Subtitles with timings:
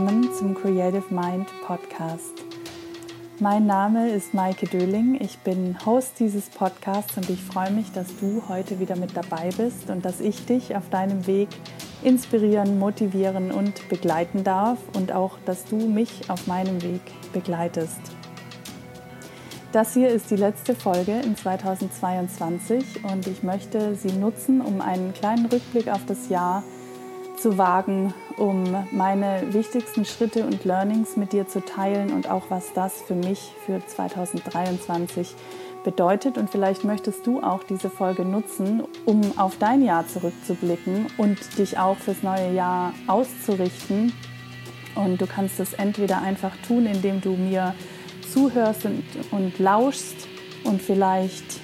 [0.00, 2.32] Willkommen zum Creative Mind Podcast.
[3.38, 5.20] Mein Name ist Maike Döling.
[5.20, 9.50] Ich bin Host dieses Podcasts und ich freue mich, dass du heute wieder mit dabei
[9.54, 11.50] bist und dass ich dich auf deinem Weg
[12.02, 17.02] inspirieren, motivieren und begleiten darf und auch, dass du mich auf meinem Weg
[17.34, 18.00] begleitest.
[19.72, 25.12] Das hier ist die letzte Folge in 2022 und ich möchte sie nutzen, um einen
[25.12, 26.79] kleinen Rückblick auf das Jahr zu
[27.56, 33.02] wagen, um meine wichtigsten Schritte und Learnings mit dir zu teilen und auch was das
[33.02, 35.34] für mich für 2023
[35.84, 36.38] bedeutet.
[36.38, 41.78] Und vielleicht möchtest du auch diese Folge nutzen, um auf dein Jahr zurückzublicken und dich
[41.78, 44.12] auch fürs neue Jahr auszurichten.
[44.94, 47.74] Und du kannst es entweder einfach tun, indem du mir
[48.32, 50.28] zuhörst und, und lauschst
[50.64, 51.60] und vielleicht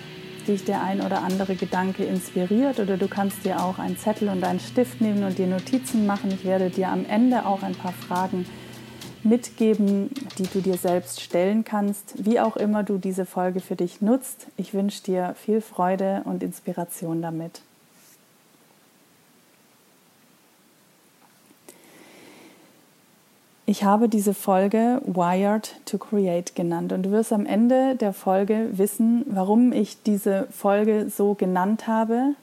[0.47, 4.43] dich der ein oder andere Gedanke inspiriert oder du kannst dir auch einen Zettel und
[4.45, 6.31] einen Stift nehmen und dir Notizen machen.
[6.31, 8.47] Ich werde dir am Ende auch ein paar Fragen
[9.23, 14.01] mitgeben, die du dir selbst stellen kannst, wie auch immer du diese Folge für dich
[14.01, 14.47] nutzt.
[14.57, 17.63] Ich wünsche dir viel Freude und Inspiration damit.
[23.69, 28.69] Ich habe diese Folge Wired to Create genannt und du wirst am Ende der Folge
[28.71, 32.37] wissen, warum ich diese Folge so genannt habe.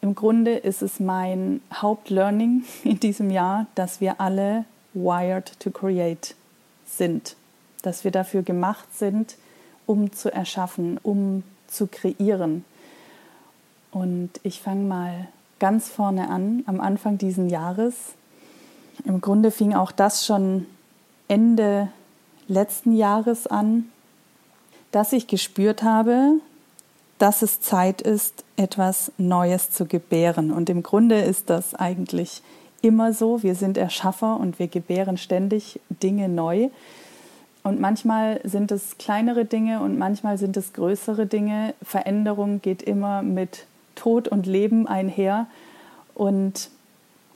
[0.00, 6.34] Im Grunde ist es mein Hauptlearning in diesem Jahr, dass wir alle wired to create
[6.84, 7.36] sind,
[7.82, 9.36] dass wir dafür gemacht sind,
[9.86, 12.64] um zu erschaffen, um zu kreieren.
[13.92, 15.28] Und ich fange mal
[15.60, 18.14] ganz vorne an, am Anfang dieses Jahres
[19.04, 20.66] im Grunde fing auch das schon
[21.28, 21.88] Ende
[22.48, 23.90] letzten Jahres an,
[24.90, 26.34] dass ich gespürt habe,
[27.18, 30.50] dass es Zeit ist, etwas Neues zu gebären.
[30.50, 32.42] Und im Grunde ist das eigentlich
[32.82, 33.42] immer so.
[33.42, 36.70] Wir sind Erschaffer und wir gebären ständig Dinge neu.
[37.62, 41.74] Und manchmal sind es kleinere Dinge und manchmal sind es größere Dinge.
[41.82, 45.46] Veränderung geht immer mit Tod und Leben einher.
[46.14, 46.70] Und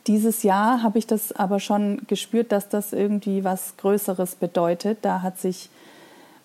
[0.06, 4.98] dieses Jahr habe ich das aber schon gespürt, dass das irgendwie was Größeres bedeutet.
[5.02, 5.70] Da hat sich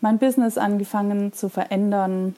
[0.01, 2.35] mein Business angefangen zu verändern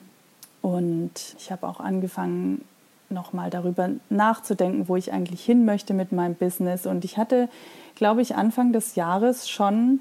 [0.62, 2.64] und ich habe auch angefangen,
[3.10, 6.86] nochmal darüber nachzudenken, wo ich eigentlich hin möchte mit meinem Business.
[6.86, 7.50] Und ich hatte,
[7.96, 10.00] glaube ich, Anfang des Jahres schon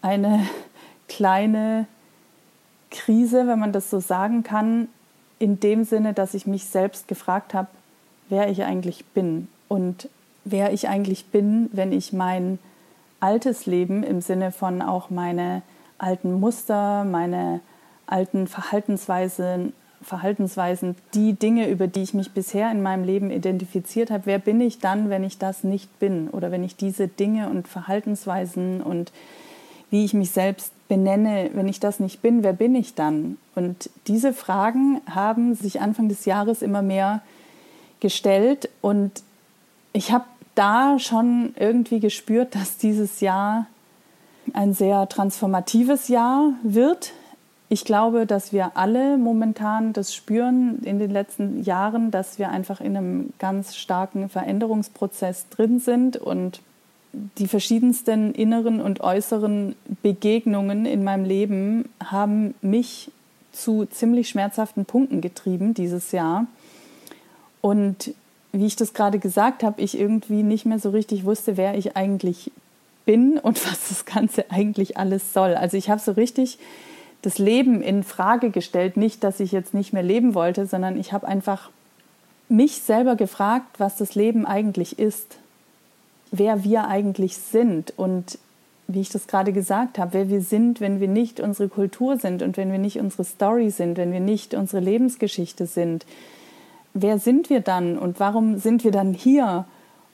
[0.00, 0.46] eine
[1.08, 1.86] kleine
[2.90, 4.88] Krise, wenn man das so sagen kann,
[5.38, 7.68] in dem Sinne, dass ich mich selbst gefragt habe,
[8.28, 10.08] wer ich eigentlich bin und
[10.46, 12.58] wer ich eigentlich bin, wenn ich mein
[13.20, 15.62] altes Leben im Sinne von auch meine
[15.98, 17.60] alten Muster, meine
[18.06, 24.26] alten Verhaltensweisen, Verhaltensweisen, die Dinge, über die ich mich bisher in meinem Leben identifiziert habe,
[24.26, 27.66] wer bin ich dann, wenn ich das nicht bin oder wenn ich diese Dinge und
[27.66, 29.10] Verhaltensweisen und
[29.90, 33.38] wie ich mich selbst benenne, wenn ich das nicht bin, wer bin ich dann?
[33.54, 37.22] Und diese Fragen haben sich Anfang des Jahres immer mehr
[38.00, 39.22] gestellt und
[39.92, 40.24] ich habe
[40.56, 43.66] da schon irgendwie gespürt, dass dieses Jahr
[44.52, 47.12] ein sehr transformatives Jahr wird.
[47.68, 52.80] Ich glaube, dass wir alle momentan das spüren in den letzten Jahren, dass wir einfach
[52.80, 56.60] in einem ganz starken Veränderungsprozess drin sind und
[57.38, 63.10] die verschiedensten inneren und äußeren Begegnungen in meinem Leben haben mich
[63.52, 66.46] zu ziemlich schmerzhaften Punkten getrieben dieses Jahr.
[67.62, 68.14] Und
[68.58, 71.96] wie ich das gerade gesagt habe, ich irgendwie nicht mehr so richtig wusste, wer ich
[71.96, 72.50] eigentlich
[73.04, 75.54] bin und was das Ganze eigentlich alles soll.
[75.54, 76.58] Also ich habe so richtig
[77.22, 78.96] das Leben in Frage gestellt.
[78.96, 81.70] Nicht, dass ich jetzt nicht mehr leben wollte, sondern ich habe einfach
[82.48, 85.38] mich selber gefragt, was das Leben eigentlich ist,
[86.30, 88.38] wer wir eigentlich sind und
[88.88, 92.42] wie ich das gerade gesagt habe, wer wir sind, wenn wir nicht unsere Kultur sind
[92.42, 96.06] und wenn wir nicht unsere Story sind, wenn wir nicht unsere Lebensgeschichte sind,
[97.00, 99.66] wer sind wir dann und warum sind wir dann hier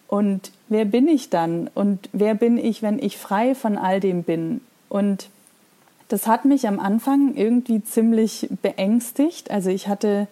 [0.09, 4.25] und wer bin ich dann und wer bin ich, wenn ich frei von all dem
[4.25, 4.61] bin.
[4.89, 5.29] Und
[6.09, 9.51] das hat mich am Anfang irgendwie ziemlich beängstigt.
[9.51, 10.27] Also ich hatte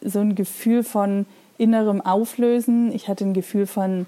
[0.00, 1.26] so ein Gefühl von
[1.58, 4.06] innerem Auflösen, ich hatte ein Gefühl von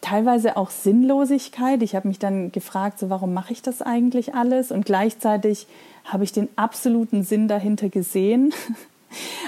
[0.00, 1.82] teilweise auch Sinnlosigkeit.
[1.82, 4.70] Ich habe mich dann gefragt, so warum mache ich das eigentlich alles?
[4.70, 5.66] Und gleichzeitig
[6.04, 8.54] habe ich den absoluten Sinn dahinter gesehen.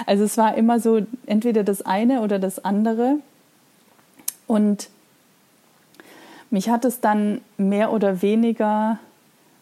[0.05, 3.17] Also es war immer so entweder das eine oder das andere.
[4.47, 4.89] Und
[6.49, 8.99] mich hat es dann mehr oder weniger,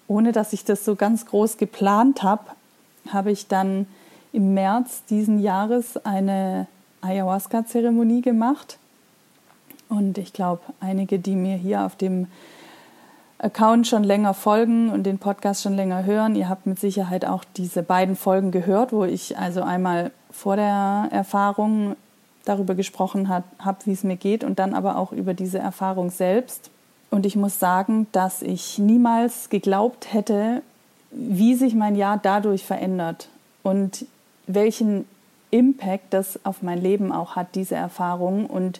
[0.07, 2.43] ohne dass ich das so ganz groß geplant habe,
[3.09, 3.87] habe ich dann
[4.31, 6.67] im März diesen Jahres eine
[7.01, 8.77] Ayahuasca-Zeremonie gemacht.
[9.89, 12.27] Und ich glaube, einige, die mir hier auf dem
[13.43, 17.43] Account schon länger folgen und den Podcast schon länger hören, ihr habt mit Sicherheit auch
[17.57, 21.97] diese beiden Folgen gehört, wo ich also einmal vor der Erfahrung
[22.45, 23.45] darüber gesprochen habe,
[23.83, 26.71] wie es mir geht und dann aber auch über diese Erfahrung selbst.
[27.11, 30.61] Und ich muss sagen, dass ich niemals geglaubt hätte,
[31.11, 33.27] wie sich mein Jahr dadurch verändert
[33.61, 34.05] und
[34.47, 35.05] welchen
[35.51, 38.79] Impact das auf mein Leben auch hat, diese Erfahrung und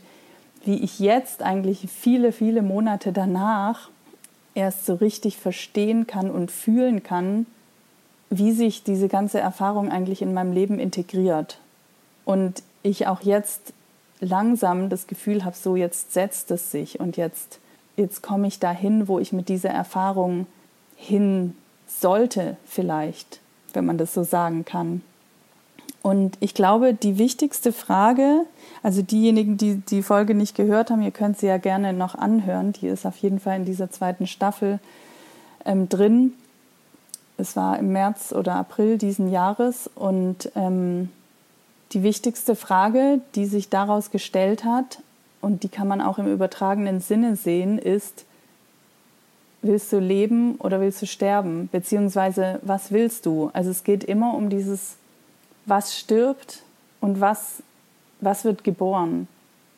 [0.63, 3.89] wie ich jetzt eigentlich viele, viele Monate danach
[4.55, 7.45] erst so richtig verstehen kann und fühlen kann,
[8.29, 11.59] wie sich diese ganze Erfahrung eigentlich in meinem Leben integriert.
[12.25, 13.73] Und ich auch jetzt
[14.19, 17.59] langsam das Gefühl habe, so jetzt setzt es sich und jetzt,
[17.95, 20.47] jetzt komme ich dahin, wo ich mit dieser Erfahrung
[20.95, 21.55] hin
[21.87, 23.39] sollte vielleicht,
[23.73, 25.01] wenn man das so sagen kann.
[26.03, 28.41] Und ich glaube, die wichtigste Frage,
[28.83, 32.73] also diejenigen, die die Folge nicht gehört haben, ihr könnt sie ja gerne noch anhören.
[32.73, 34.79] Die ist auf jeden Fall in dieser zweiten Staffel
[35.65, 36.33] ähm, drin.
[37.37, 41.09] Es war im März oder April diesen Jahres und ähm,
[41.93, 44.99] die wichtigste Frage, die sich daraus gestellt hat,
[45.39, 48.23] und die kann man auch im übertragenen Sinne sehen, ist,
[49.61, 51.67] willst du leben oder willst du sterben?
[51.69, 53.49] Beziehungsweise, was willst du?
[53.51, 54.95] Also es geht immer um dieses,
[55.65, 56.63] was stirbt
[57.01, 57.63] und was,
[58.21, 59.27] was wird geboren.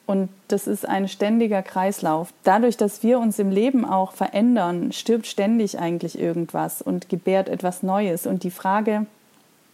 [0.05, 2.31] Und das ist ein ständiger Kreislauf.
[2.43, 7.81] Dadurch, dass wir uns im Leben auch verändern, stirbt ständig eigentlich irgendwas und gebärt etwas
[7.81, 8.27] Neues.
[8.27, 9.07] Und die Frage,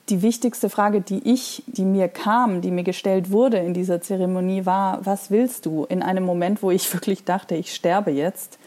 [0.08, 4.66] die wichtigste Frage, die ich, die mir kam, die mir gestellt wurde in dieser Zeremonie,
[4.66, 5.86] war, was willst du?
[5.86, 8.58] In einem Moment, wo ich wirklich dachte, ich sterbe jetzt.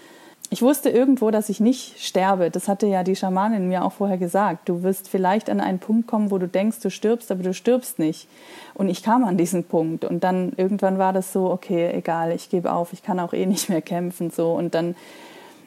[0.55, 2.49] Ich wusste irgendwo, dass ich nicht sterbe.
[2.49, 4.69] Das hatte ja die Schamanin mir auch vorher gesagt.
[4.69, 7.99] Du wirst vielleicht an einen Punkt kommen, wo du denkst, du stirbst, aber du stirbst
[7.99, 8.29] nicht.
[8.73, 10.05] Und ich kam an diesen Punkt.
[10.05, 13.47] Und dann irgendwann war das so, okay, egal, ich gebe auf, ich kann auch eh
[13.47, 14.31] nicht mehr kämpfen.
[14.31, 14.53] So.
[14.53, 14.95] Und dann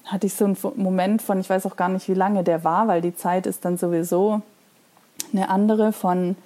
[0.05, 2.87] hatte ich so einen Moment von, ich weiß auch gar nicht, wie lange der war,
[2.87, 4.41] weil die Zeit ist dann sowieso
[5.33, 6.37] eine andere von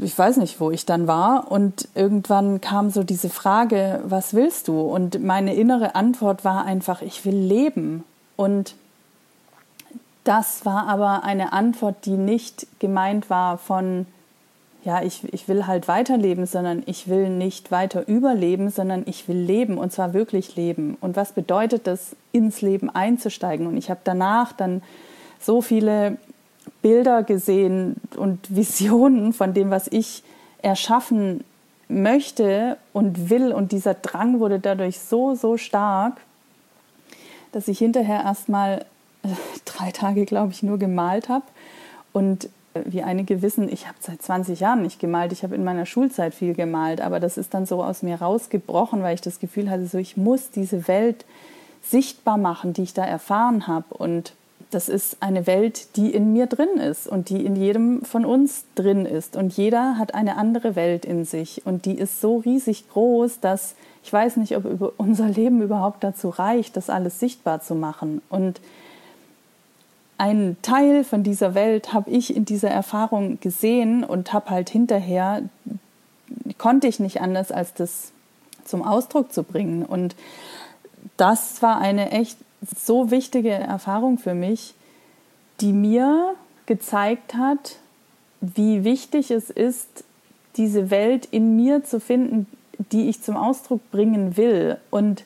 [0.00, 1.50] ich weiß nicht, wo ich dann war.
[1.50, 4.80] Und irgendwann kam so diese Frage, was willst du?
[4.80, 8.04] Und meine innere Antwort war einfach, ich will leben.
[8.36, 8.74] Und
[10.24, 14.06] das war aber eine Antwort, die nicht gemeint war von,
[14.84, 19.38] ja, ich, ich will halt weiterleben, sondern ich will nicht weiter überleben, sondern ich will
[19.38, 20.96] leben und zwar wirklich leben.
[21.00, 23.66] Und was bedeutet das, ins Leben einzusteigen?
[23.66, 24.82] Und ich habe danach dann
[25.40, 26.18] so viele
[26.84, 30.22] Bilder gesehen und Visionen von dem, was ich
[30.60, 31.42] erschaffen
[31.88, 33.52] möchte und will.
[33.52, 36.20] Und dieser Drang wurde dadurch so, so stark,
[37.52, 38.84] dass ich hinterher erstmal
[39.22, 39.28] äh,
[39.64, 41.46] drei Tage, glaube ich, nur gemalt habe.
[42.12, 45.32] Und äh, wie einige wissen, ich habe seit 20 Jahren nicht gemalt.
[45.32, 49.02] Ich habe in meiner Schulzeit viel gemalt, aber das ist dann so aus mir rausgebrochen,
[49.02, 51.24] weil ich das Gefühl hatte, so ich muss diese Welt
[51.82, 53.94] sichtbar machen, die ich da erfahren habe.
[53.94, 54.34] Und
[54.74, 58.64] das ist eine Welt, die in mir drin ist und die in jedem von uns
[58.74, 59.36] drin ist.
[59.36, 61.64] Und jeder hat eine andere Welt in sich.
[61.64, 66.28] Und die ist so riesig groß, dass ich weiß nicht, ob unser Leben überhaupt dazu
[66.28, 68.20] reicht, das alles sichtbar zu machen.
[68.28, 68.60] Und
[70.18, 75.42] einen Teil von dieser Welt habe ich in dieser Erfahrung gesehen und habe halt hinterher,
[76.58, 78.12] konnte ich nicht anders, als das
[78.64, 79.84] zum Ausdruck zu bringen.
[79.84, 80.14] Und
[81.16, 84.74] das war eine echt so wichtige Erfahrung für mich,
[85.60, 86.34] die mir
[86.66, 87.76] gezeigt hat,
[88.40, 90.04] wie wichtig es ist,
[90.56, 92.46] diese Welt in mir zu finden,
[92.92, 95.24] die ich zum Ausdruck bringen will und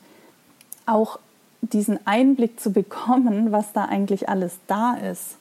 [0.87, 1.19] auch
[1.61, 5.37] diesen Einblick zu bekommen, was da eigentlich alles da ist.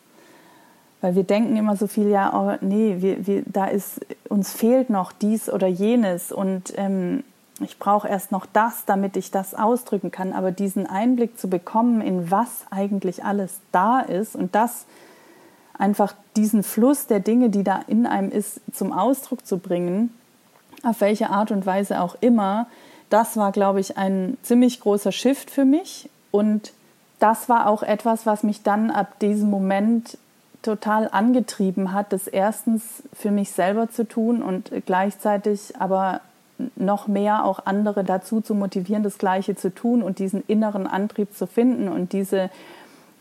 [0.99, 4.89] Weil wir denken immer so viel, ja, oh, nee, wir, wir, da ist, uns fehlt
[4.89, 7.23] noch dies oder jenes und ähm,
[7.61, 10.33] ich brauche erst noch das, damit ich das ausdrücken kann.
[10.33, 14.85] Aber diesen Einblick zu bekommen, in was eigentlich alles da ist und das
[15.77, 20.13] einfach diesen Fluss der Dinge, die da in einem ist, zum Ausdruck zu bringen,
[20.83, 22.67] auf welche Art und Weise auch immer,
[23.09, 26.09] das war, glaube ich, ein ziemlich großer Shift für mich.
[26.31, 26.73] Und
[27.19, 30.17] das war auch etwas, was mich dann ab diesem Moment
[30.61, 36.21] total angetrieben hat, das erstens für mich selber zu tun und gleichzeitig aber
[36.75, 41.35] noch mehr auch andere dazu zu motivieren, das Gleiche zu tun und diesen inneren Antrieb
[41.35, 42.49] zu finden und diese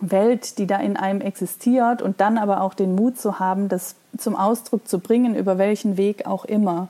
[0.00, 3.96] Welt, die da in einem existiert und dann aber auch den Mut zu haben, das
[4.16, 6.88] zum Ausdruck zu bringen, über welchen Weg auch immer.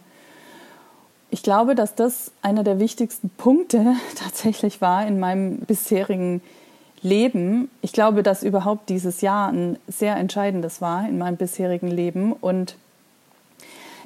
[1.30, 6.40] Ich glaube, dass das einer der wichtigsten Punkte tatsächlich war in meinem bisherigen
[7.02, 7.70] Leben.
[7.82, 12.76] Ich glaube, dass überhaupt dieses Jahr ein sehr entscheidendes war in meinem bisherigen Leben und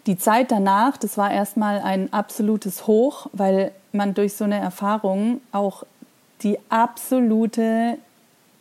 [0.07, 5.41] die Zeit danach, das war erstmal ein absolutes Hoch, weil man durch so eine Erfahrung
[5.53, 5.85] auch
[6.43, 7.99] die absolute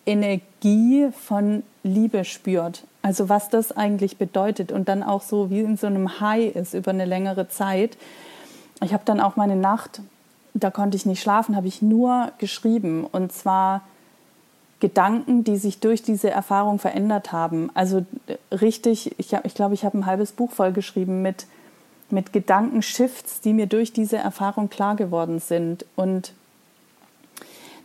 [0.05, 2.83] Energie von Liebe spürt.
[3.01, 6.73] Also was das eigentlich bedeutet und dann auch so wie in so einem High ist
[6.73, 7.97] über eine längere Zeit.
[8.83, 10.01] Ich habe dann auch meine Nacht,
[10.53, 13.81] da konnte ich nicht schlafen, habe ich nur geschrieben und zwar
[14.79, 17.69] Gedanken, die sich durch diese Erfahrung verändert haben.
[17.73, 18.05] Also
[18.51, 21.47] richtig, ich, ich glaube, ich habe ein halbes Buch voll geschrieben mit,
[22.09, 25.85] mit Gedankenshifts, die mir durch diese Erfahrung klar geworden sind.
[25.95, 26.33] Und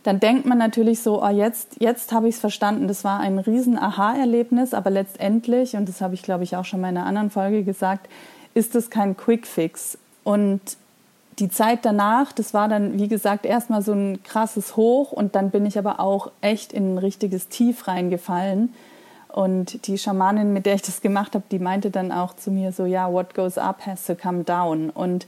[0.03, 2.87] dann denkt man natürlich so, oh, jetzt, jetzt habe ich es verstanden.
[2.87, 6.79] Das war ein riesen Aha-Erlebnis, aber letztendlich, und das habe ich, glaube ich, auch schon
[6.79, 8.07] mal in einer anderen Folge gesagt,
[8.53, 9.97] ist es kein Quick-Fix.
[10.23, 10.61] Und
[11.39, 15.51] die Zeit danach, das war dann, wie gesagt, erstmal so ein krasses Hoch und dann
[15.51, 18.73] bin ich aber auch echt in ein richtiges Tief reingefallen.
[19.27, 22.71] Und die Schamanin, mit der ich das gemacht habe, die meinte dann auch zu mir
[22.71, 24.89] so, ja, what goes up has to come down.
[24.89, 25.27] Und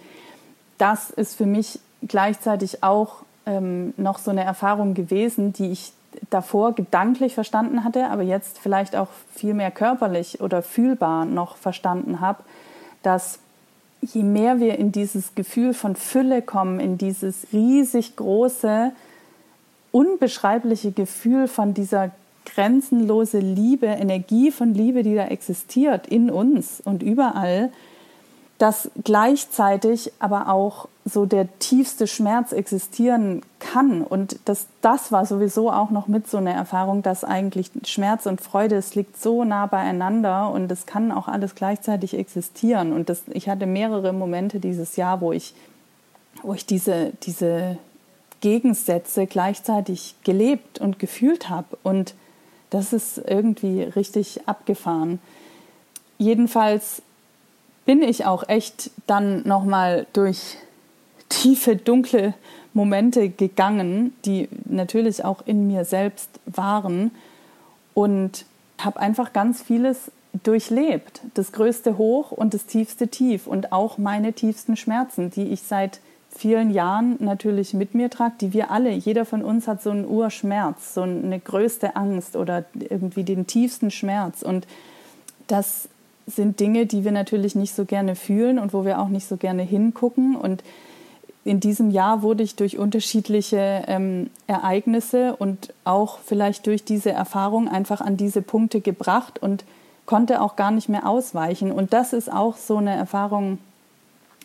[0.77, 5.91] das ist für mich gleichzeitig auch ähm, noch so eine Erfahrung gewesen, die ich
[6.29, 12.21] davor gedanklich verstanden hatte, aber jetzt vielleicht auch viel mehr körperlich oder fühlbar noch verstanden
[12.21, 12.43] habe,
[13.03, 13.39] dass
[14.01, 18.91] je mehr wir in dieses Gefühl von Fülle kommen, in dieses riesig große,
[19.91, 22.11] unbeschreibliche Gefühl von dieser
[22.45, 27.71] grenzenlose Liebe, Energie von Liebe, die da existiert in uns und überall,
[28.57, 34.01] dass gleichzeitig aber auch so der tiefste Schmerz existieren kann.
[34.01, 38.41] Und das, das war sowieso auch noch mit so einer Erfahrung, dass eigentlich Schmerz und
[38.41, 42.93] Freude, es liegt so nah beieinander und es kann auch alles gleichzeitig existieren.
[42.93, 45.53] Und das, ich hatte mehrere Momente dieses Jahr, wo ich,
[46.41, 47.77] wo ich diese, diese
[48.41, 51.77] Gegensätze gleichzeitig gelebt und gefühlt habe.
[51.83, 52.15] Und
[52.71, 55.19] das ist irgendwie richtig abgefahren.
[56.17, 57.03] Jedenfalls
[57.87, 60.57] bin ich auch echt dann nochmal durch
[61.29, 62.33] tiefe, dunkle
[62.73, 67.11] Momente gegangen, die natürlich auch in mir selbst waren
[67.93, 68.45] und
[68.77, 70.11] habe einfach ganz vieles
[70.43, 71.21] durchlebt.
[71.33, 76.01] Das größte Hoch und das tiefste Tief und auch meine tiefsten Schmerzen, die ich seit
[76.29, 80.05] vielen Jahren natürlich mit mir trage, die wir alle, jeder von uns hat so einen
[80.05, 84.41] Urschmerz, so eine größte Angst oder irgendwie den tiefsten Schmerz.
[84.41, 84.67] Und
[85.47, 85.87] das
[86.27, 89.37] sind Dinge, die wir natürlich nicht so gerne fühlen und wo wir auch nicht so
[89.37, 90.35] gerne hingucken.
[90.35, 90.61] Und
[91.45, 97.69] in diesem Jahr wurde ich durch unterschiedliche ähm, Ereignisse und auch vielleicht durch diese Erfahrung
[97.69, 99.63] einfach an diese Punkte gebracht und
[100.05, 101.71] konnte auch gar nicht mehr ausweichen.
[101.71, 103.59] Und das ist auch so eine Erfahrung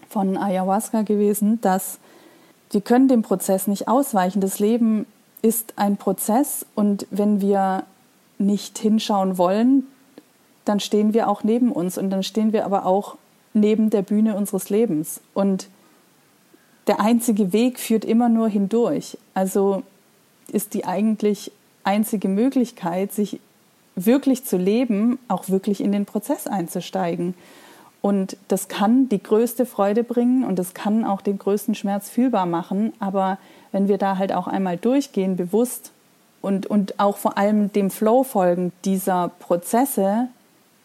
[0.08, 1.98] von Ayahuasca gewesen, dass
[2.70, 4.40] wir können dem Prozess nicht ausweichen.
[4.40, 5.06] Das Leben
[5.42, 7.82] ist ein Prozess und wenn wir
[8.38, 9.84] nicht hinschauen wollen,
[10.64, 13.16] dann stehen wir auch neben uns und dann stehen wir aber auch
[13.54, 15.20] neben der Bühne unseres Lebens.
[15.34, 15.68] Und
[16.86, 19.18] der einzige Weg führt immer nur hindurch.
[19.34, 19.82] Also
[20.50, 21.52] ist die eigentlich
[21.84, 23.40] einzige Möglichkeit, sich
[23.94, 27.34] wirklich zu leben, auch wirklich in den Prozess einzusteigen.
[28.00, 32.46] Und das kann die größte Freude bringen und das kann auch den größten Schmerz fühlbar
[32.46, 32.92] machen.
[32.98, 33.38] Aber
[33.70, 35.92] wenn wir da halt auch einmal durchgehen, bewusst
[36.40, 40.28] und, und auch vor allem dem Flow folgen dieser Prozesse,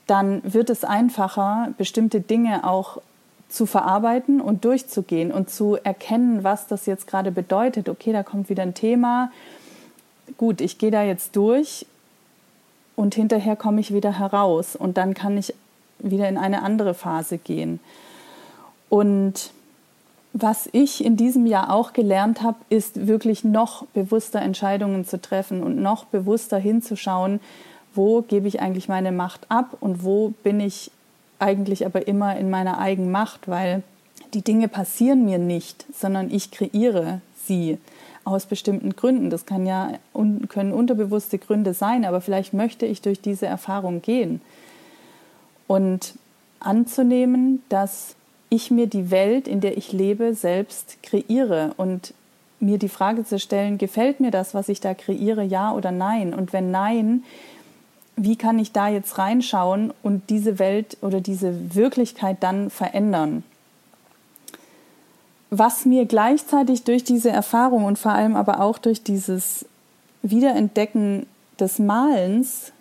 [0.08, 3.02] dann wird es einfacher, bestimmte Dinge auch
[3.50, 7.88] zu verarbeiten und durchzugehen und zu erkennen, was das jetzt gerade bedeutet.
[7.88, 9.32] Okay, da kommt wieder ein Thema.
[10.38, 11.86] Gut, ich gehe da jetzt durch
[12.96, 15.54] und hinterher komme ich wieder heraus und dann kann ich
[16.00, 17.80] wieder in eine andere Phase gehen.
[18.90, 19.52] Und
[20.34, 25.64] was ich in diesem Jahr auch gelernt habe, ist wirklich noch bewusster Entscheidungen zu treffen
[25.64, 27.40] und noch bewusster hinzuschauen,
[27.98, 30.92] wo gebe ich eigentlich meine Macht ab und wo bin ich
[31.40, 33.84] eigentlich aber immer in meiner eigenen Macht, weil
[34.34, 37.78] die Dinge passieren mir nicht, sondern ich kreiere sie
[38.24, 39.30] aus bestimmten Gründen.
[39.30, 39.94] Das kann ja,
[40.50, 44.42] können unterbewusste Gründe sein, aber vielleicht möchte ich durch diese Erfahrung gehen.
[45.66, 46.16] Und
[46.60, 48.16] anzunehmen, dass
[48.50, 52.14] ich mir die Welt, in der ich lebe, selbst kreiere und
[52.60, 56.34] mir die Frage zu stellen, gefällt mir das, was ich da kreiere, ja oder nein?
[56.34, 57.24] Und wenn nein,
[58.18, 63.44] wie kann ich da jetzt reinschauen und diese Welt oder diese Wirklichkeit dann verändern?
[65.52, 69.66] Was mir gleichzeitig durch diese Erfahrung und vor allem aber auch durch dieses
[70.24, 71.28] Wiederentdecken
[71.60, 72.74] des Malens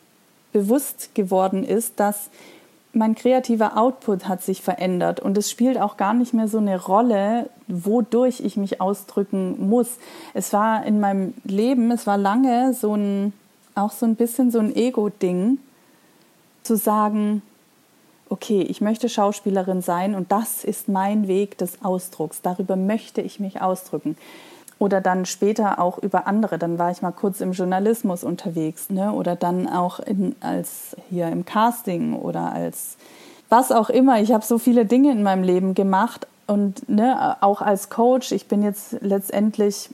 [0.52, 2.30] bewusst geworden ist, dass
[2.94, 6.82] mein kreativer Output hat sich verändert und es spielt auch gar nicht mehr so eine
[6.82, 9.98] Rolle, wodurch ich mich ausdrücken muss.
[10.32, 13.34] Es war in meinem Leben, es war lange so ein
[13.76, 15.58] auch so ein bisschen so ein Ego-Ding,
[16.62, 17.42] zu sagen,
[18.28, 23.38] okay, ich möchte Schauspielerin sein und das ist mein Weg des Ausdrucks, darüber möchte ich
[23.38, 24.16] mich ausdrücken.
[24.78, 26.58] oder dann später auch über andere.
[26.58, 29.12] Dann war ich mal kurz im Journalismus unterwegs ne?
[29.12, 32.98] oder dann auch in, als hier im Casting oder als
[33.48, 34.20] was auch immer.
[34.20, 38.32] Ich habe so viele Dinge in meinem Leben gemacht und ne, auch als Coach.
[38.32, 39.90] Ich bin jetzt letztendlich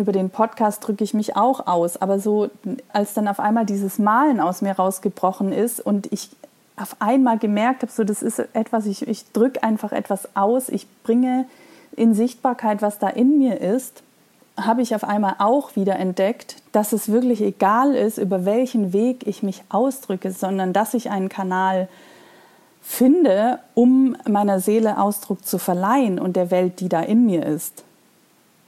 [0.00, 2.50] über den Podcast drücke ich mich auch aus, aber so
[2.92, 6.30] als dann auf einmal dieses Malen aus mir rausgebrochen ist und ich
[6.76, 10.86] auf einmal gemerkt habe, so das ist etwas, ich, ich drücke einfach etwas aus, ich
[11.02, 11.46] bringe
[11.94, 14.02] in Sichtbarkeit, was da in mir ist,
[14.56, 19.26] habe ich auf einmal auch wieder entdeckt, dass es wirklich egal ist, über welchen Weg
[19.26, 21.88] ich mich ausdrücke, sondern dass ich einen Kanal
[22.82, 27.84] finde, um meiner Seele Ausdruck zu verleihen und der Welt, die da in mir ist.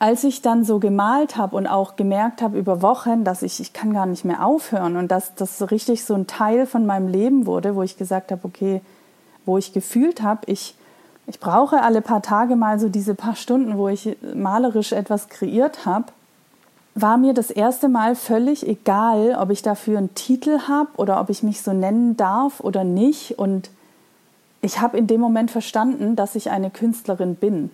[0.02, 3.72] Als ich dann so gemalt habe und auch gemerkt habe über Wochen, dass ich, ich
[3.72, 7.06] kann gar nicht mehr aufhören und dass das so richtig so ein Teil von meinem
[7.06, 8.80] Leben wurde, wo ich gesagt habe, okay,
[9.46, 10.74] wo ich gefühlt habe, ich,
[11.28, 15.86] ich brauche alle paar Tage mal so diese paar Stunden, wo ich malerisch etwas kreiert
[15.86, 16.06] habe,
[16.96, 21.30] war mir das erste Mal völlig egal, ob ich dafür einen Titel habe oder ob
[21.30, 23.38] ich mich so nennen darf oder nicht.
[23.38, 23.70] Und
[24.62, 27.70] ich habe in dem Moment verstanden, dass ich eine Künstlerin bin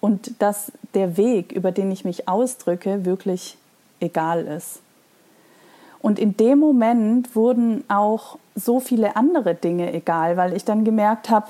[0.00, 3.58] und dass der Weg, über den ich mich ausdrücke, wirklich
[4.00, 4.80] egal ist.
[6.00, 11.30] Und in dem Moment wurden auch so viele andere Dinge egal, weil ich dann gemerkt
[11.30, 11.48] habe,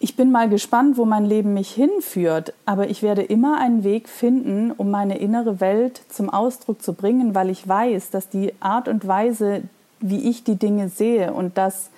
[0.00, 4.08] ich bin mal gespannt, wo mein Leben mich hinführt, aber ich werde immer einen Weg
[4.08, 8.86] finden, um meine innere Welt zum Ausdruck zu bringen, weil ich weiß, dass die Art
[8.86, 9.62] und Weise,
[10.00, 11.88] wie ich die Dinge sehe und dass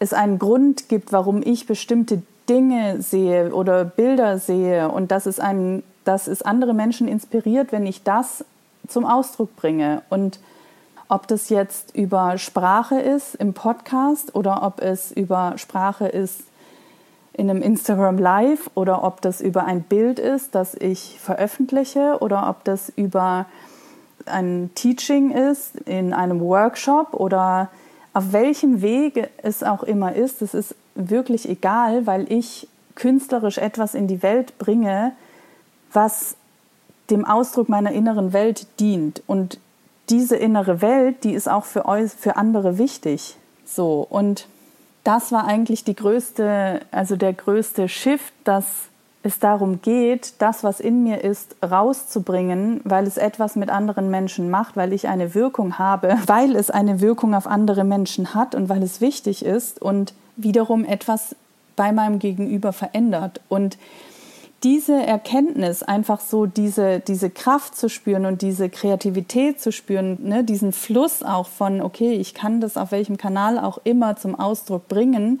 [0.00, 5.40] es einen Grund gibt, warum ich bestimmte Dinge sehe oder Bilder sehe und dass es,
[5.40, 8.44] einen, dass es andere Menschen inspiriert, wenn ich das
[8.88, 10.02] zum Ausdruck bringe.
[10.10, 10.38] Und
[11.08, 16.42] ob das jetzt über Sprache ist im Podcast oder ob es über Sprache ist
[17.32, 22.48] in einem Instagram Live oder ob das über ein Bild ist, das ich veröffentliche oder
[22.48, 23.46] ob das über
[24.24, 27.68] ein Teaching ist in einem Workshop oder
[28.16, 33.94] auf welchem Wege es auch immer ist, es ist wirklich egal, weil ich künstlerisch etwas
[33.94, 35.12] in die Welt bringe,
[35.92, 36.34] was
[37.10, 39.22] dem Ausdruck meiner inneren Welt dient.
[39.26, 39.60] Und
[40.08, 43.36] diese innere Welt, die ist auch für, euch, für andere wichtig.
[43.66, 44.48] So, und
[45.04, 48.64] das war eigentlich die größte, also der größte Shift, dass
[49.26, 54.50] es darum geht, das, was in mir ist, rauszubringen, weil es etwas mit anderen Menschen
[54.50, 58.68] macht, weil ich eine Wirkung habe, weil es eine Wirkung auf andere Menschen hat und
[58.68, 61.36] weil es wichtig ist und wiederum etwas
[61.76, 63.40] bei meinem Gegenüber verändert.
[63.48, 63.76] Und
[64.62, 70.44] diese Erkenntnis, einfach so diese, diese Kraft zu spüren und diese Kreativität zu spüren, ne,
[70.44, 74.88] diesen Fluss auch von, okay, ich kann das auf welchem Kanal auch immer zum Ausdruck
[74.88, 75.40] bringen,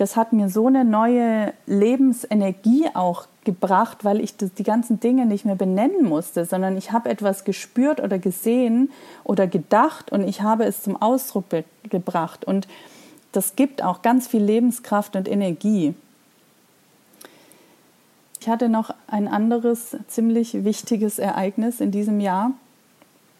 [0.00, 5.44] das hat mir so eine neue Lebensenergie auch gebracht, weil ich die ganzen Dinge nicht
[5.44, 8.90] mehr benennen musste, sondern ich habe etwas gespürt oder gesehen
[9.24, 11.44] oder gedacht und ich habe es zum Ausdruck
[11.82, 12.46] gebracht.
[12.46, 12.66] Und
[13.32, 15.92] das gibt auch ganz viel Lebenskraft und Energie.
[18.40, 22.52] Ich hatte noch ein anderes ziemlich wichtiges Ereignis in diesem Jahr.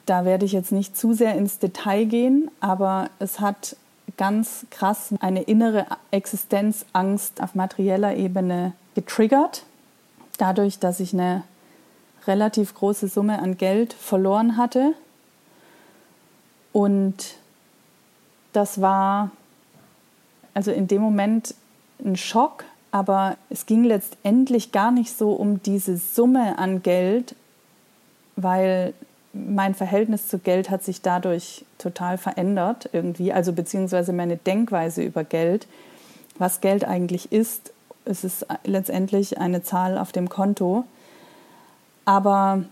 [0.04, 3.76] Da werde ich jetzt nicht zu sehr ins Detail gehen, aber es hat
[4.16, 9.64] ganz krass eine innere Existenzangst auf materieller Ebene getriggert,
[10.38, 11.44] dadurch, dass ich eine
[12.26, 14.94] relativ große Summe an Geld verloren hatte.
[16.72, 17.34] Und
[18.52, 19.30] das war
[20.54, 21.54] also in dem Moment
[22.04, 27.34] ein Schock, aber es ging letztendlich gar nicht so um diese Summe an Geld,
[28.36, 28.94] weil
[29.32, 35.24] mein Verhältnis zu Geld hat sich dadurch total verändert irgendwie, also beziehungsweise meine Denkweise über
[35.24, 35.66] Geld,
[36.38, 37.72] was Geld eigentlich ist.
[38.04, 40.84] Es ist letztendlich eine Zahl auf dem Konto.
[42.04, 42.64] Aber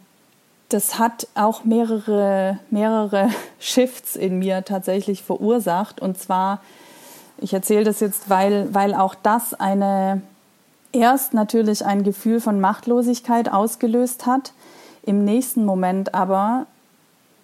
[0.69, 6.01] das hat auch mehrere, mehrere Shifts in mir tatsächlich verursacht.
[6.01, 6.61] Und zwar,
[7.39, 10.23] ich erzähle das jetzt, weil, weil auch das eine,
[10.93, 14.53] erst natürlich ein Gefühl von Machtlosigkeit ausgelöst hat
[15.03, 16.67] im nächsten Moment aber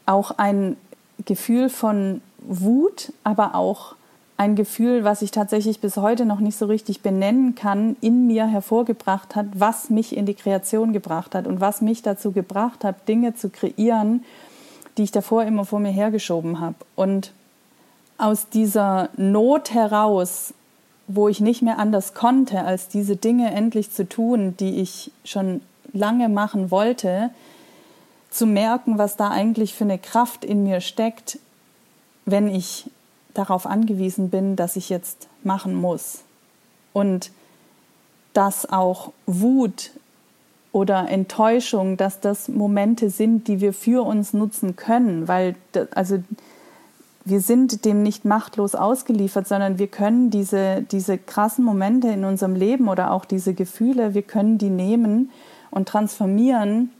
[0.06, 0.76] auch ein
[1.24, 3.94] Gefühl von Wut, aber auch
[4.36, 8.46] ein Gefühl, was ich tatsächlich bis heute noch nicht so richtig benennen kann, in mir
[8.46, 13.06] hervorgebracht hat, was mich in die Kreation gebracht hat und was mich dazu gebracht hat,
[13.08, 14.24] Dinge zu kreieren,
[14.98, 16.76] die ich davor immer vor mir hergeschoben habe.
[16.96, 17.32] Und
[18.18, 20.52] aus dieser Not heraus,
[21.06, 25.60] wo ich nicht mehr anders konnte, als diese Dinge endlich zu tun, die ich schon
[25.94, 27.30] lange machen wollte,
[28.30, 31.38] zu merken, was da eigentlich für eine Kraft in mir steckt,
[32.26, 32.90] wenn ich
[33.32, 36.22] darauf angewiesen bin, dass ich jetzt machen muss.
[36.92, 37.30] Und
[38.32, 39.92] dass auch Wut
[40.72, 45.54] oder Enttäuschung, dass das Momente sind, die wir für uns nutzen können, weil
[45.92, 46.18] also
[47.24, 52.54] wir sind dem nicht machtlos ausgeliefert, sondern wir können diese, diese krassen Momente in unserem
[52.54, 55.30] Leben oder auch diese Gefühle, wir können die nehmen
[55.74, 56.90] und transformieren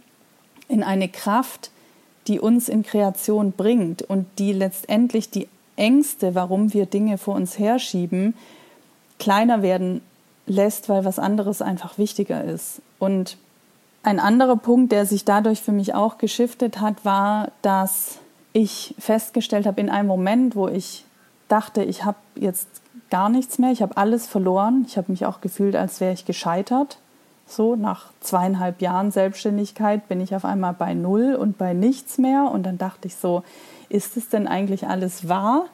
[0.68, 1.70] in eine Kraft,
[2.26, 7.58] die uns in Kreation bringt und die letztendlich die Ängste, warum wir Dinge vor uns
[7.58, 8.34] herschieben,
[9.18, 10.00] kleiner werden
[10.46, 12.80] lässt, weil was anderes einfach wichtiger ist.
[12.98, 13.36] Und
[14.02, 18.18] ein anderer Punkt, der sich dadurch für mich auch geschiftet hat, war, dass
[18.52, 21.04] ich festgestellt habe in einem Moment, wo ich
[21.48, 22.68] dachte, ich habe jetzt
[23.10, 26.24] gar nichts mehr, ich habe alles verloren, ich habe mich auch gefühlt, als wäre ich
[26.24, 26.98] gescheitert.
[27.46, 32.50] So, nach zweieinhalb Jahren Selbstständigkeit bin ich auf einmal bei Null und bei nichts mehr.
[32.50, 33.42] Und dann dachte ich so,
[33.88, 35.66] ist es denn eigentlich alles wahr?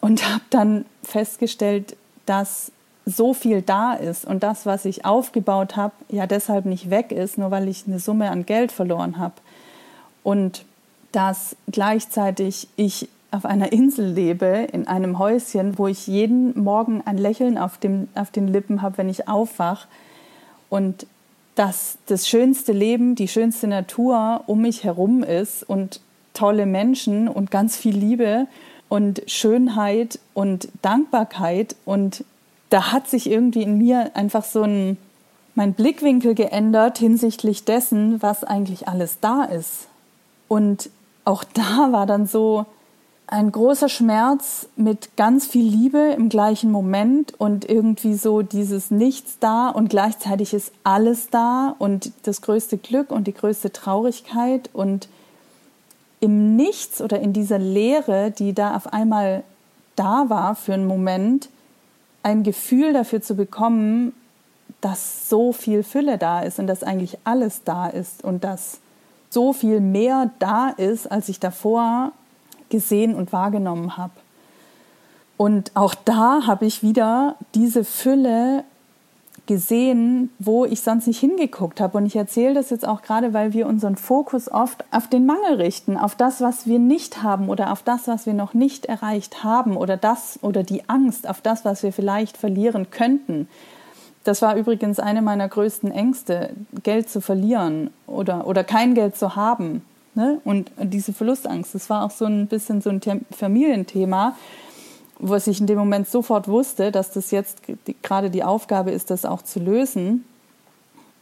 [0.00, 2.72] Und habe dann festgestellt, dass
[3.04, 7.38] so viel da ist und das, was ich aufgebaut habe, ja deshalb nicht weg ist,
[7.38, 9.34] nur weil ich eine Summe an Geld verloren habe.
[10.22, 10.64] Und
[11.12, 17.18] dass gleichzeitig ich auf einer Insel lebe, in einem Häuschen, wo ich jeden Morgen ein
[17.18, 19.88] Lächeln auf, dem, auf den Lippen habe, wenn ich aufwache.
[20.68, 21.06] Und
[21.54, 26.00] dass das schönste Leben, die schönste Natur um mich herum ist und
[26.34, 28.46] tolle Menschen und ganz viel Liebe
[28.88, 32.24] und Schönheit und Dankbarkeit und
[32.70, 34.98] da hat sich irgendwie in mir einfach so ein,
[35.54, 39.88] mein Blickwinkel geändert hinsichtlich dessen, was eigentlich alles da ist.
[40.48, 40.90] Und
[41.24, 42.66] auch da war dann so
[43.30, 49.38] ein großer Schmerz mit ganz viel Liebe im gleichen Moment und irgendwie so dieses Nichts
[49.38, 54.70] da und gleichzeitig ist alles da und das größte Glück und die größte Traurigkeit.
[54.72, 55.08] Und
[56.20, 59.44] im Nichts oder in dieser Leere, die da auf einmal
[59.94, 61.50] da war für einen Moment,
[62.22, 64.14] ein Gefühl dafür zu bekommen,
[64.80, 68.78] dass so viel Fülle da ist und dass eigentlich alles da ist und dass
[69.28, 72.12] so viel mehr da ist, als ich davor
[72.68, 74.12] gesehen und wahrgenommen habe.
[75.36, 78.64] Und auch da habe ich wieder diese Fülle
[79.46, 81.98] gesehen, wo ich sonst nicht hingeguckt habe.
[81.98, 85.54] Und ich erzähle das jetzt auch gerade, weil wir unseren Fokus oft auf den Mangel
[85.54, 89.42] richten, auf das, was wir nicht haben oder auf das, was wir noch nicht erreicht
[89.42, 93.48] haben oder das oder die Angst auf das, was wir vielleicht verlieren könnten.
[94.24, 96.50] Das war übrigens eine meiner größten Ängste,
[96.82, 99.82] Geld zu verlieren oder, oder kein Geld zu haben.
[100.18, 100.40] Ne?
[100.44, 103.00] Und diese Verlustangst, das war auch so ein bisschen so ein
[103.30, 104.34] Familienthema
[105.18, 107.62] was ich in dem Moment sofort wusste, dass das jetzt
[108.02, 110.24] gerade die Aufgabe ist, das auch zu lösen.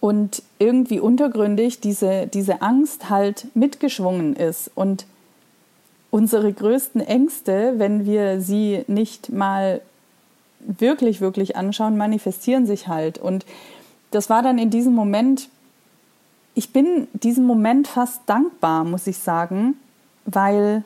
[0.00, 4.70] Und irgendwie untergründig diese, diese Angst halt mitgeschwungen ist.
[4.74, 5.06] Und
[6.10, 9.80] unsere größten Ängste, wenn wir sie nicht mal
[10.60, 13.18] wirklich, wirklich anschauen, manifestieren sich halt.
[13.18, 13.46] Und
[14.10, 15.48] das war dann in diesem Moment,
[16.56, 19.74] ich bin diesem Moment fast dankbar, muss ich sagen,
[20.24, 20.82] weil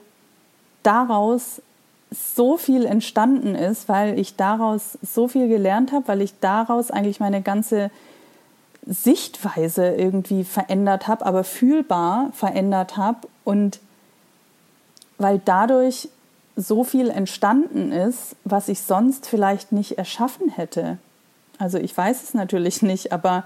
[0.83, 1.63] daraus
[2.11, 7.21] so viel entstanden ist, weil ich daraus so viel gelernt habe, weil ich daraus eigentlich
[7.21, 7.93] meine ganze
[8.85, 13.79] Sichtweise irgendwie verändert habe, aber fühlbar verändert habe und
[15.19, 16.09] weil dadurch
[16.57, 20.99] so viel entstanden ist, was ich sonst vielleicht nicht erschaffen hätte.
[21.59, 23.45] Also ich weiß es natürlich nicht, aber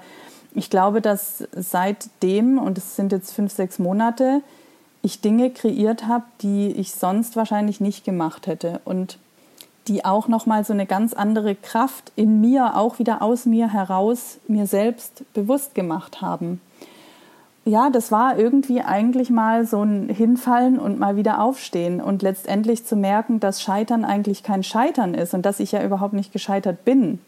[0.55, 4.43] ich glaube, dass seitdem, und es sind jetzt fünf, sechs Monate,
[5.03, 9.19] ich Dinge kreiert habe, die ich sonst wahrscheinlich nicht gemacht hätte und
[9.88, 13.71] die auch noch mal so eine ganz andere Kraft in mir, auch wieder aus mir
[13.71, 16.61] heraus, mir selbst bewusst gemacht haben.
[17.67, 22.85] Ja, das war irgendwie eigentlich mal so ein Hinfallen und mal wieder aufstehen und letztendlich
[22.85, 26.85] zu merken, dass Scheitern eigentlich kein Scheitern ist und dass ich ja überhaupt nicht gescheitert
[26.85, 27.21] bin.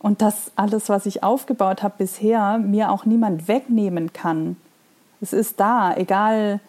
[0.00, 4.56] Und dass alles, was ich aufgebaut habe bisher, mir auch niemand wegnehmen kann.
[5.20, 6.60] Es ist da, egal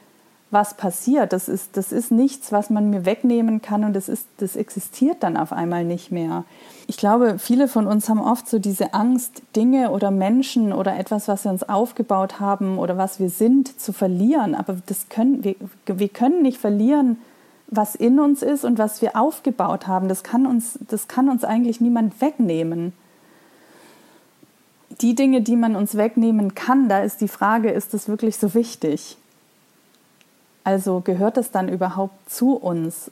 [0.52, 1.34] was passiert.
[1.34, 5.24] Das ist, das ist nichts, was man mir wegnehmen kann und das, ist, das existiert
[5.24, 6.44] dann auf einmal nicht mehr.
[6.88, 11.30] Ich glaube, viele von uns haben oft so diese Angst, Dinge oder Menschen oder etwas,
[11.30, 14.54] was wir uns aufgebaut haben oder was wir sind, zu verlieren.
[14.54, 17.18] Aber das können, wir, wir können nicht verlieren,
[17.68, 20.10] was in uns ist und was wir aufgebaut haben.
[20.10, 22.92] Das kann uns, das kann uns eigentlich niemand wegnehmen.
[25.02, 28.54] Die Dinge, die man uns wegnehmen kann, da ist die Frage, ist das wirklich so
[28.54, 29.18] wichtig?
[30.64, 33.10] Also gehört es dann überhaupt zu uns?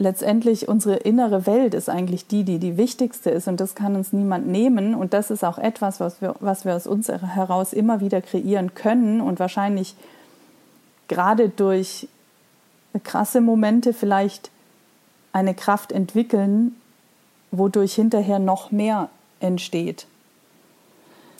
[0.00, 4.12] Letztendlich unsere innere Welt ist eigentlich die, die die wichtigste ist und das kann uns
[4.12, 8.00] niemand nehmen und das ist auch etwas, was wir, was wir aus uns heraus immer
[8.00, 9.96] wieder kreieren können und wahrscheinlich
[11.08, 12.08] gerade durch
[13.02, 14.50] krasse Momente vielleicht
[15.32, 16.76] eine Kraft entwickeln,
[17.50, 19.08] wodurch hinterher noch mehr
[19.40, 20.06] entsteht.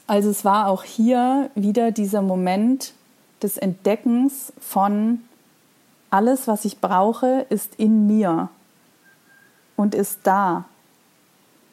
[0.06, 2.94] Also es war auch hier wieder dieser Moment
[3.42, 5.20] des Entdeckens von
[6.11, 8.48] alles, was ich brauche, ist in mir
[9.76, 10.64] und ist da.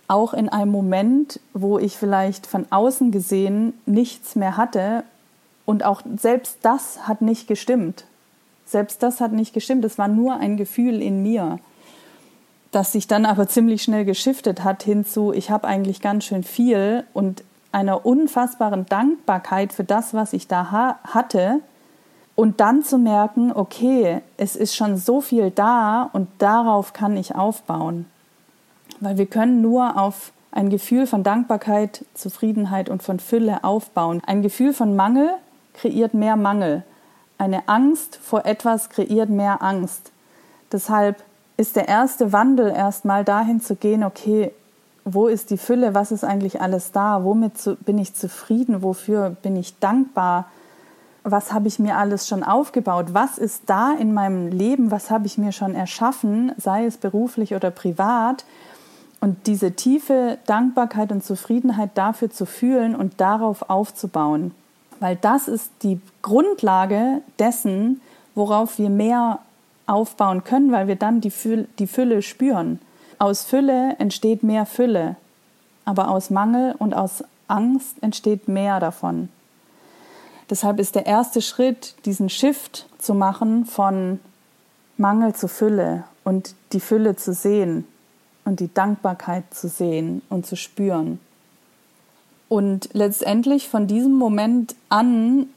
[0.08, 5.04] Auch in einem Moment, wo ich vielleicht von außen gesehen nichts mehr hatte
[5.66, 8.06] und auch selbst das hat nicht gestimmt.
[8.66, 11.60] Selbst das hat nicht gestimmt, es war nur ein Gefühl in mir,
[12.76, 17.06] das sich dann aber ziemlich schnell geschiftet hat hinzu, ich habe eigentlich ganz schön viel
[17.14, 21.62] und einer unfassbaren Dankbarkeit für das, was ich da ha hatte.
[22.36, 27.34] Und dann zu merken, okay, es ist schon so viel da und darauf kann ich
[27.34, 28.08] aufbauen.
[29.00, 34.22] Weil wir können nur auf ein Gefühl von Dankbarkeit, Zufriedenheit und von Fülle aufbauen.
[34.26, 35.30] Ein Gefühl von Mangel
[35.74, 36.84] kreiert mehr Mangel.
[37.38, 40.12] Eine Angst vor etwas kreiert mehr Angst.
[40.74, 41.24] Deshalb
[41.58, 44.52] ist der erste Wandel erstmal dahin zu gehen, okay,
[45.04, 49.32] wo ist die Fülle, was ist eigentlich alles da, womit zu, bin ich zufrieden, wofür
[49.42, 50.46] bin ich dankbar,
[51.24, 55.28] was habe ich mir alles schon aufgebaut, was ist da in meinem Leben, was habe
[55.28, 58.46] ich mir schon erschaffen, sei es beruflich oder privat.
[59.22, 64.52] Und diese tiefe Dankbarkeit und Zufriedenheit dafür zu fühlen und darauf aufzubauen
[65.00, 68.02] weil das ist die Grundlage dessen,
[68.34, 69.40] worauf wir mehr
[69.88, 72.80] aufbauen können, weil wir dann die, Fülle, die Fülle spüren.
[73.20, 75.16] Aus Fülle entsteht mehr Fülle,
[75.86, 79.30] aber aus Mangel und aus Angst entsteht mehr davon.
[80.50, 84.20] Deshalb ist der erste Schritt, diesen Shift zu machen von
[84.98, 87.86] Mangel zu Fülle und die Fülle zu sehen
[88.46, 91.20] und die Dankbarkeit zu sehen und zu spüren.
[92.48, 95.48] Und letztendlich von diesem Moment an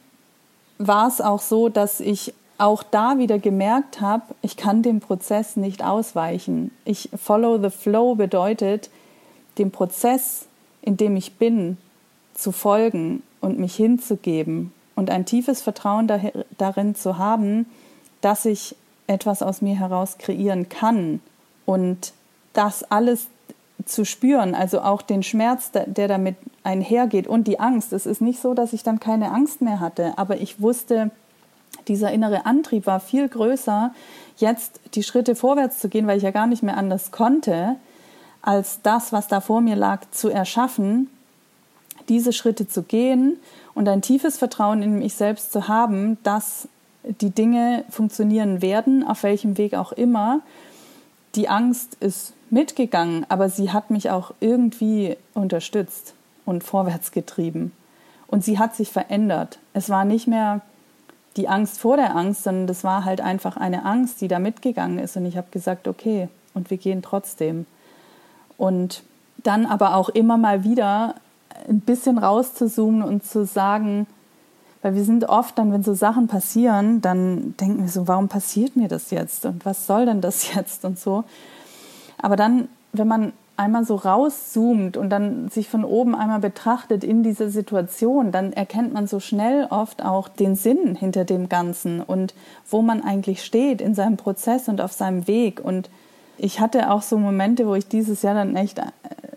[0.79, 5.57] war es auch so, dass ich auch da wieder gemerkt habe, ich kann dem Prozess
[5.57, 6.73] nicht ausweichen.
[6.85, 8.91] Ich follow the flow bedeutet,
[9.59, 10.47] dem Prozess,
[10.83, 11.79] in dem ich bin,
[12.35, 16.11] zu folgen und mich hinzugeben und ein tiefes Vertrauen
[16.59, 17.67] darin zu haben,
[18.21, 18.75] dass ich
[19.07, 21.21] etwas aus mir heraus kreieren kann
[21.67, 22.13] und
[22.53, 23.29] das alles
[23.85, 27.93] zu spüren, also auch den Schmerz, der damit einhergeht und die Angst.
[27.93, 31.11] Es ist nicht so, dass ich dann keine Angst mehr hatte, aber ich wusste,
[31.89, 33.93] dieser innere Antrieb war viel größer,
[34.37, 37.77] jetzt die Schritte vorwärts zu gehen, weil ich ja gar nicht mehr anders konnte,
[38.43, 41.11] als das, was da vor mir lag, zu erschaffen,
[42.09, 43.39] diese Schritte zu gehen
[43.75, 46.69] und ein tiefes Vertrauen in mich selbst zu haben, dass
[47.03, 50.41] die Dinge funktionieren werden, auf welchem Weg auch immer.
[51.35, 57.73] Die Angst ist mitgegangen, aber sie hat mich auch irgendwie unterstützt und vorwärts getrieben.
[58.27, 59.59] Und sie hat sich verändert.
[59.73, 60.61] Es war nicht mehr
[61.39, 64.99] die Angst vor der Angst, sondern das war halt einfach eine Angst, die da mitgegangen
[64.99, 65.17] ist.
[65.17, 67.65] Und ich habe gesagt, okay, und wir gehen trotzdem.
[68.59, 69.05] Und
[69.39, 71.15] dann aber auch immer mal wieder
[71.69, 74.07] ein bisschen rauszuzoomen und zu sagen,
[74.83, 78.77] weil wir sind oft dann, wenn so Sachen passieren, dann denken wir so, warum passiert
[78.77, 81.25] mir das jetzt und was soll denn das jetzt und so.
[82.19, 87.23] Aber dann, wenn man einmal so rauszoomt und dann sich von oben einmal betrachtet in
[87.23, 92.35] dieser Situation, dann erkennt man so schnell oft auch den Sinn hinter dem Ganzen und
[92.71, 95.61] wo man eigentlich steht in seinem Prozess und auf seinem Weg.
[95.61, 95.91] Und
[96.37, 98.85] ich hatte auch so Momente, wo ich dieses Jahr dann echt äh,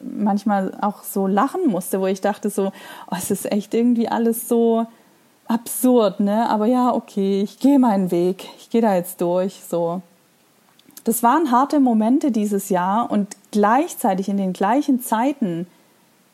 [0.02, 2.68] manchmal auch so lachen musste, wo ich dachte so,
[3.10, 4.86] oh, es ist echt irgendwie alles so
[5.48, 6.48] absurd, ne?
[6.48, 10.04] Aber ja, okay, ich gehe meinen Weg, ich gehe da jetzt durch, so.
[11.04, 15.68] Das waren harte Momente dieses Jahr und gleichzeitig in den gleichen Zeiten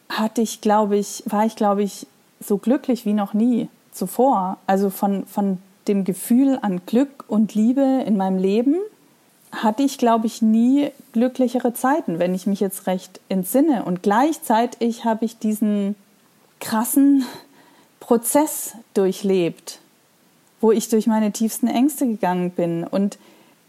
[0.10, 2.08] hatte ich, glaube ich, war ich, glaube ich,
[2.39, 4.58] so glücklich wie noch nie zuvor.
[4.67, 8.75] Also von, von dem Gefühl an Glück und Liebe in meinem Leben
[9.51, 13.86] hatte ich, glaube ich, nie glücklichere Zeiten, wenn ich mich jetzt recht entsinne.
[13.86, 15.95] Und gleichzeitig habe ich diesen
[16.60, 17.25] krassen
[17.99, 19.80] Prozess durchlebt,
[20.60, 23.17] wo ich durch meine tiefsten Ängste gegangen bin und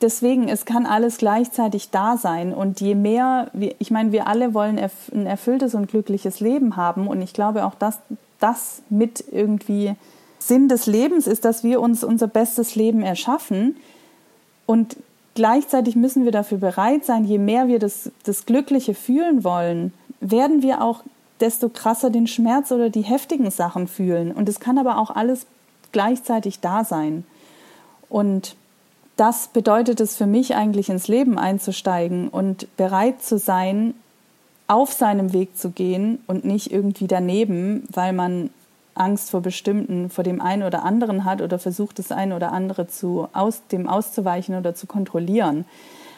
[0.00, 2.52] deswegen, es kann alles gleichzeitig da sein.
[2.52, 7.06] Und je mehr, ich meine, wir alle wollen ein erfülltes und glückliches Leben haben.
[7.06, 7.98] Und ich glaube auch, dass
[8.40, 9.94] das mit irgendwie
[10.38, 13.76] Sinn des Lebens ist, dass wir uns unser bestes Leben erschaffen.
[14.66, 14.96] Und
[15.34, 20.62] gleichzeitig müssen wir dafür bereit sein, je mehr wir das, das Glückliche fühlen wollen, werden
[20.62, 21.02] wir auch
[21.40, 24.32] desto krasser den Schmerz oder die heftigen Sachen fühlen.
[24.32, 25.46] Und es kann aber auch alles
[25.92, 27.24] gleichzeitig da sein.
[28.08, 28.56] Und
[29.18, 33.94] das bedeutet es für mich eigentlich ins Leben einzusteigen und bereit zu sein,
[34.68, 38.50] auf seinem Weg zu gehen und nicht irgendwie daneben, weil man
[38.94, 42.86] Angst vor bestimmten, vor dem einen oder anderen hat oder versucht, das eine oder andere
[42.86, 45.64] zu, aus, dem auszuweichen oder zu kontrollieren.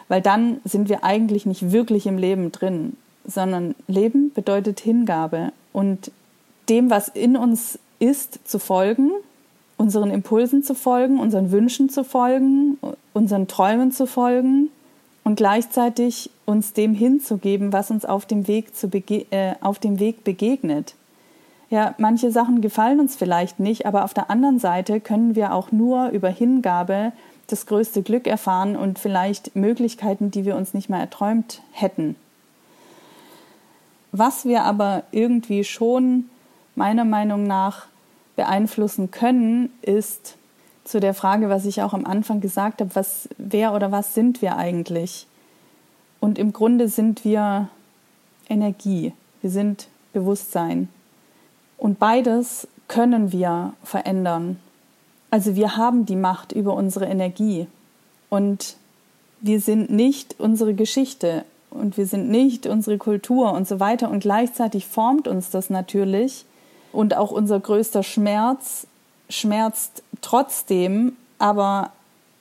[0.08, 5.52] Weil dann sind wir eigentlich nicht wirklich im Leben drin, sondern Leben bedeutet Hingabe.
[5.72, 6.10] Und
[6.68, 9.10] dem, was in uns ist, zu folgen,
[9.80, 12.76] unseren Impulsen zu folgen, unseren Wünschen zu folgen,
[13.14, 14.68] unseren Träumen zu folgen
[15.24, 20.22] und gleichzeitig uns dem hinzugeben, was uns auf dem Weg, zu äh, auf dem Weg
[20.22, 20.96] begegnet.
[21.70, 25.72] Ja, manche Sachen gefallen uns vielleicht nicht, aber auf der anderen Seite können wir auch
[25.72, 27.12] nur über Hingabe
[27.46, 32.16] das größte Glück erfahren und vielleicht Möglichkeiten, die wir uns nicht mal erträumt hätten.
[34.12, 36.28] Was wir aber irgendwie schon
[36.74, 37.86] meiner Meinung nach
[38.40, 40.36] beeinflussen können, ist
[40.84, 44.40] zu der Frage, was ich auch am Anfang gesagt habe, was, wer oder was sind
[44.40, 45.26] wir eigentlich?
[46.20, 47.68] Und im Grunde sind wir
[48.48, 50.88] Energie, wir sind Bewusstsein.
[51.76, 54.58] Und beides können wir verändern.
[55.30, 57.66] Also wir haben die Macht über unsere Energie.
[58.30, 58.76] Und
[59.42, 64.10] wir sind nicht unsere Geschichte und wir sind nicht unsere Kultur und so weiter.
[64.10, 66.46] Und gleichzeitig formt uns das natürlich.
[66.92, 68.86] Und auch unser größter Schmerz
[69.28, 71.92] schmerzt trotzdem, aber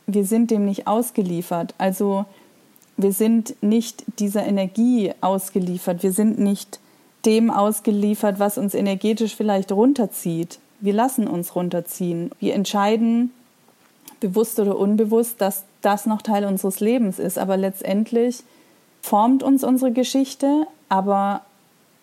[0.08, 1.76] wir sind dem nicht ausgeliefert.
[1.78, 2.26] Also
[2.98, 6.04] wir sind nicht dieser Energie ausgeliefert.
[6.04, 6.80] Wir sind nicht
[7.26, 10.60] dem ausgeliefert, was uns energetisch vielleicht runterzieht.
[10.80, 12.32] Wir lassen uns runterziehen.
[12.40, 13.32] Wir entscheiden,
[14.20, 17.38] bewusst oder unbewusst, dass das noch Teil unseres Lebens ist.
[17.38, 18.44] Aber letztendlich
[19.02, 21.42] formt uns unsere Geschichte, aber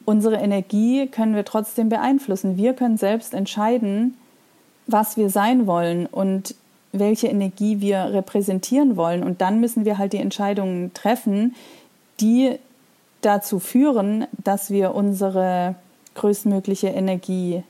[0.06, 2.56] unsere Energie können wir trotzdem beeinflussen.
[2.56, 4.16] Wir können selbst entscheiden,
[4.86, 6.54] was wir sein wollen und
[6.92, 9.22] welche Energie wir repräsentieren wollen.
[9.22, 11.54] Und dann müssen wir halt die Entscheidungen treffen,
[12.20, 12.58] die
[13.20, 15.74] dazu führen, dass wir unsere
[16.14, 17.62] größtmögliche Energie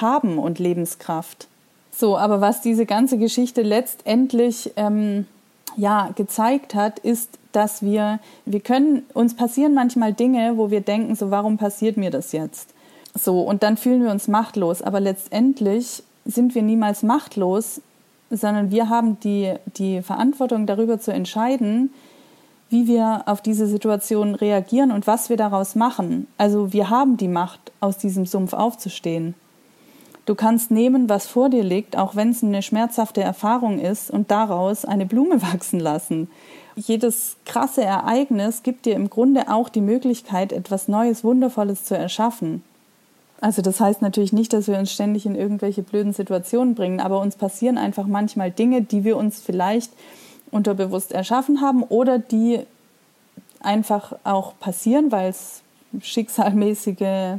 [0.00, 1.46] haben und Lebenskraft.
[1.92, 5.26] So, aber was diese ganze Geschichte letztendlich ähm,
[5.76, 11.14] ja gezeigt hat, ist, dass wir wir können uns passieren manchmal Dinge, wo wir denken,
[11.14, 12.70] so warum passiert mir das jetzt?
[13.14, 17.80] So und dann fühlen wir uns machtlos, aber letztendlich sind wir niemals machtlos,
[18.30, 21.90] sondern wir haben die die Verantwortung darüber zu entscheiden,
[22.70, 26.26] wie wir auf diese Situation reagieren und was wir daraus machen.
[26.38, 29.34] Also wir haben die Macht, aus diesem Sumpf aufzustehen.
[30.26, 34.30] Du kannst nehmen, was vor dir liegt, auch wenn es eine schmerzhafte Erfahrung ist, und
[34.30, 36.28] daraus eine Blume wachsen lassen.
[36.76, 42.64] Jedes krasse Ereignis gibt dir im Grunde auch die Möglichkeit, etwas Neues, Wundervolles zu erschaffen.
[43.40, 47.20] Also das heißt natürlich nicht, dass wir uns ständig in irgendwelche blöden Situationen bringen, aber
[47.20, 49.92] uns passieren einfach manchmal Dinge, die wir uns vielleicht
[50.50, 52.60] unterbewusst erschaffen haben oder die
[53.60, 55.62] einfach auch passieren, weil es
[56.00, 57.38] schicksalmäßige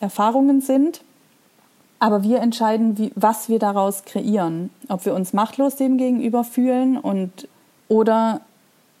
[0.00, 1.02] Erfahrungen sind.
[1.98, 4.70] Aber wir entscheiden, wie, was wir daraus kreieren.
[4.88, 7.48] Ob wir uns machtlos dem gegenüber fühlen und,
[7.88, 8.40] oder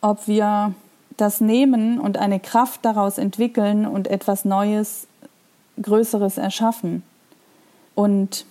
[0.00, 0.74] ob wir
[1.16, 5.06] das nehmen und eine Kraft daraus entwickeln und etwas Neues,
[5.80, 7.02] Größeres erschaffen.
[7.94, 8.46] Und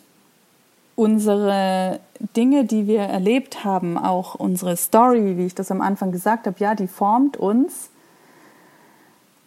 [0.95, 1.99] unsere
[2.35, 6.57] Dinge, die wir erlebt haben, auch unsere Story, wie ich das am Anfang gesagt habe,
[6.59, 7.89] ja, die formt uns,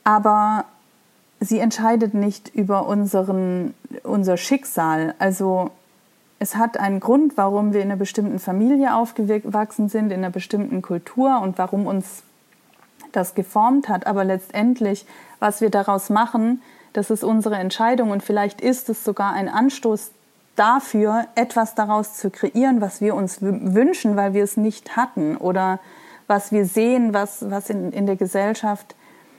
[0.04, 0.64] aber
[1.40, 5.14] sie entscheidet nicht über unseren, unser Schicksal.
[5.18, 5.70] Also
[6.38, 10.82] es hat einen Grund, warum wir in einer bestimmten Familie aufgewachsen sind, in einer bestimmten
[10.82, 12.22] Kultur und warum uns
[13.12, 14.06] das geformt hat.
[14.06, 15.06] Aber letztendlich,
[15.40, 20.12] was wir daraus machen, das ist unsere Entscheidung und vielleicht ist es sogar ein Anstoß
[20.56, 25.78] dafür, etwas daraus zu kreieren, was wir uns wünschen, weil wir es nicht hatten oder
[26.26, 28.94] was wir sehen, was, was in, in der Gesellschaft,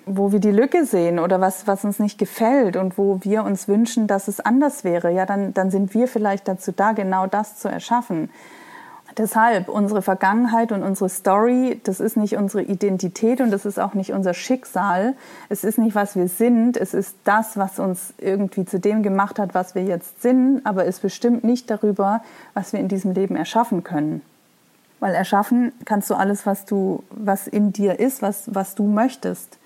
[0.05, 3.67] wo wir die Lücke sehen oder was, was uns nicht gefällt und wo wir uns
[3.67, 7.57] wünschen, dass es anders wäre, ja, dann, dann sind wir vielleicht dazu da, genau das
[7.57, 8.29] zu erschaffen.
[9.17, 13.93] Deshalb unsere Vergangenheit und unsere Story, das ist nicht unsere Identität und das ist auch
[13.93, 15.15] nicht unser Schicksal.
[15.49, 16.77] Es ist nicht, was wir sind.
[16.77, 20.85] Es ist das, was uns irgendwie zu dem gemacht hat, was wir jetzt sind, aber
[20.85, 22.21] es bestimmt nicht darüber,
[22.53, 24.21] was wir in diesem Leben erschaffen können.
[24.99, 29.58] Weil erschaffen kannst du alles, was du, was in dir ist, was, was du möchtest.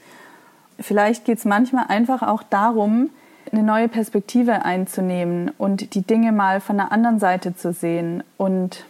[0.80, 3.10] Vielleicht geht es manchmal einfach auch darum,
[3.52, 8.86] eine neue Perspektive einzunehmen und die Dinge mal von der anderen Seite zu sehen und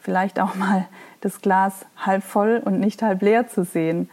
[0.00, 0.86] vielleicht auch mal
[1.20, 4.08] das Glas halb voll und nicht halb leer zu sehen.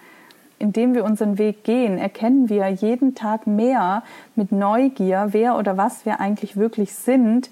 [0.60, 4.04] Indem wir unseren Weg gehen, erkennen wir jeden Tag mehr
[4.36, 7.50] mit Neugier, wer oder was wir eigentlich wirklich sind,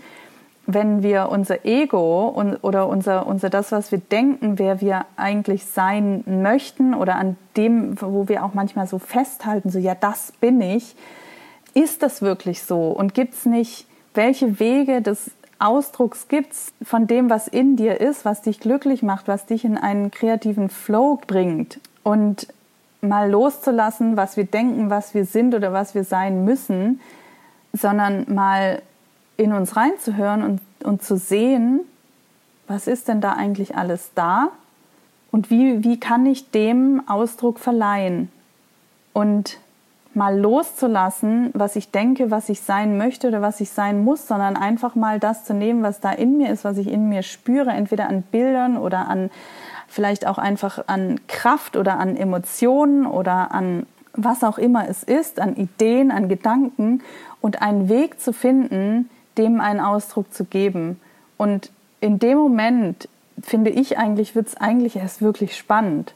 [0.67, 5.65] wenn wir unser Ego und, oder unser, unser das, was wir denken, wer wir eigentlich
[5.65, 10.61] sein möchten oder an dem, wo wir auch manchmal so festhalten, so ja, das bin
[10.61, 10.95] ich,
[11.73, 12.91] ist das wirklich so?
[12.91, 18.01] Und gibt es nicht, welche Wege des Ausdrucks gibt es von dem, was in dir
[18.01, 22.47] ist, was dich glücklich macht, was dich in einen kreativen Flow bringt und
[23.01, 26.99] mal loszulassen, was wir denken, was wir sind oder was wir sein müssen,
[27.73, 28.81] sondern mal
[29.37, 31.81] in uns reinzuhören und, und zu sehen,
[32.67, 34.49] was ist denn da eigentlich alles da?
[35.31, 38.31] Und wie, wie kann ich dem Ausdruck verleihen?
[39.13, 39.59] Und
[40.13, 44.55] mal loszulassen, was ich denke, was ich sein möchte oder was ich sein muss, sondern
[44.55, 47.71] einfach mal das zu nehmen, was da in mir ist, was ich in mir spüre,
[47.71, 49.29] entweder an Bildern oder an
[49.87, 55.41] vielleicht auch einfach an Kraft oder an Emotionen oder an was auch immer es ist,
[55.41, 57.01] an Ideen, an Gedanken
[57.41, 60.99] und einen Weg zu finden, dem einen Ausdruck zu geben.
[61.37, 61.71] Und
[62.01, 63.09] in dem Moment,
[63.41, 66.13] finde ich eigentlich, wird es eigentlich erst wirklich spannend.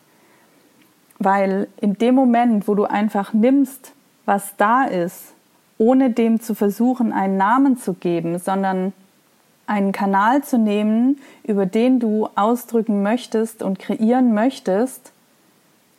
[1.18, 3.94] Weil in dem Moment, wo du einfach nimmst,
[4.26, 5.34] was da ist,
[5.78, 8.94] ohne dem zu versuchen, einen Namen zu geben, sondern
[9.66, 15.12] einen Kanal zu nehmen, über den du ausdrücken möchtest und kreieren möchtest,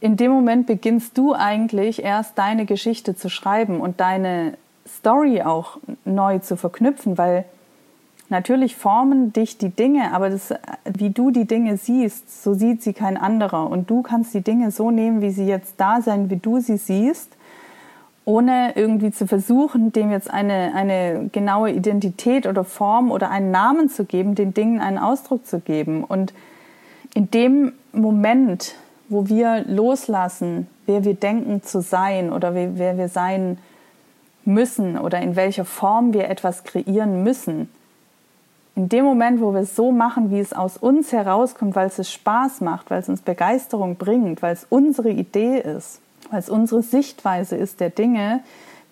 [0.01, 4.55] in dem Moment beginnst du eigentlich erst deine Geschichte zu schreiben und deine
[4.89, 7.45] Story auch neu zu verknüpfen, weil
[8.29, 10.55] natürlich formen dich die Dinge, aber das,
[10.85, 13.69] wie du die Dinge siehst, so sieht sie kein anderer.
[13.69, 16.77] Und du kannst die Dinge so nehmen, wie sie jetzt da sein, wie du sie
[16.77, 17.37] siehst,
[18.25, 23.89] ohne irgendwie zu versuchen, dem jetzt eine, eine genaue Identität oder Form oder einen Namen
[23.89, 26.05] zu geben, den Dingen einen Ausdruck zu geben.
[26.05, 26.33] Und
[27.15, 28.77] in dem Moment,
[29.09, 33.59] wo wir loslassen, wer wir denken zu sein oder wer wir sein
[34.45, 37.69] müssen oder in welcher Form wir etwas kreieren müssen.
[38.77, 41.99] In dem Moment, wo wir es so machen, wie es aus uns herauskommt, weil es
[41.99, 46.49] es Spaß macht, weil es uns Begeisterung bringt, weil es unsere Idee ist, weil es
[46.49, 48.41] unsere Sichtweise ist der Dinge,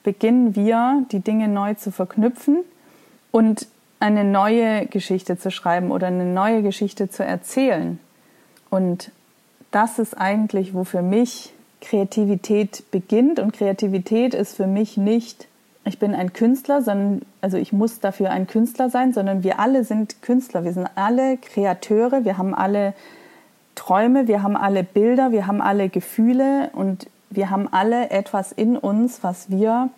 [0.03, 2.59] beginnen wir, die Dinge neu zu verknüpfen
[3.30, 3.66] und
[4.01, 7.99] eine neue Geschichte zu schreiben oder eine neue Geschichte zu erzählen.
[8.70, 9.11] Und
[9.70, 13.38] das ist eigentlich, wo für mich Kreativität beginnt.
[13.38, 15.48] Und Kreativität ist für mich nicht,
[15.84, 19.84] ich bin ein Künstler, sondern, also ich muss dafür ein Künstler sein, sondern wir alle
[19.84, 20.64] sind Künstler.
[20.64, 22.94] Wir sind alle Kreateure, wir haben alle
[23.74, 28.76] Träume, wir haben alle Bilder, wir haben alle Gefühle und wir haben alle etwas in
[28.76, 29.90] uns, was wir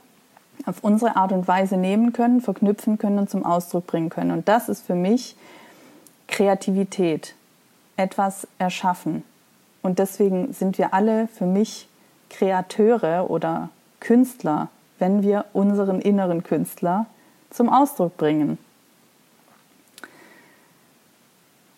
[0.67, 4.31] auf unsere Art und Weise nehmen können, verknüpfen können und zum Ausdruck bringen können.
[4.31, 5.37] Und das ist für mich
[6.29, 7.35] Kreativität,
[7.97, 9.23] etwas erschaffen.
[9.83, 11.89] Und deswegen sind wir alle für mich
[12.29, 13.71] Kreateure oder
[14.01, 14.69] Künstler,
[14.99, 17.07] wenn wir unseren inneren Künstler
[17.51, 18.59] zum Ausdruck bringen.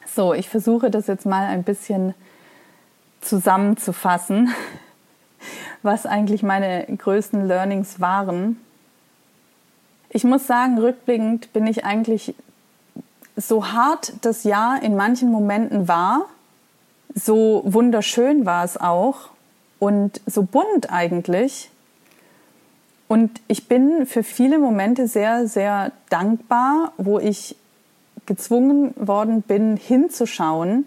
[0.06, 2.14] So, ich versuche das jetzt mal ein bisschen
[3.22, 4.52] zusammenzufassen,
[5.82, 8.60] was eigentlich meine größten Learnings waren.
[10.10, 12.34] Ich muss sagen, rückblickend bin ich eigentlich
[13.36, 16.26] so hart das Jahr in manchen Momenten war,
[17.14, 19.30] so wunderschön war es auch
[19.78, 21.70] und so bunt eigentlich.
[23.08, 27.56] Und ich bin für viele Momente sehr, sehr dankbar, wo ich
[28.24, 30.86] gezwungen worden bin, hinzuschauen.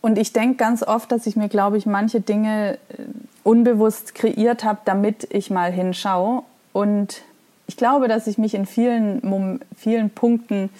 [0.00, 3.04] Und ich denke ganz oft, dass ich mir, glaube ich, manche Dinge äh,
[3.44, 6.42] unbewusst kreiert habe, damit ich mal hinschaue.
[6.72, 7.22] Und
[7.66, 10.70] ich glaube, dass ich mich in vielen, vielen Punkten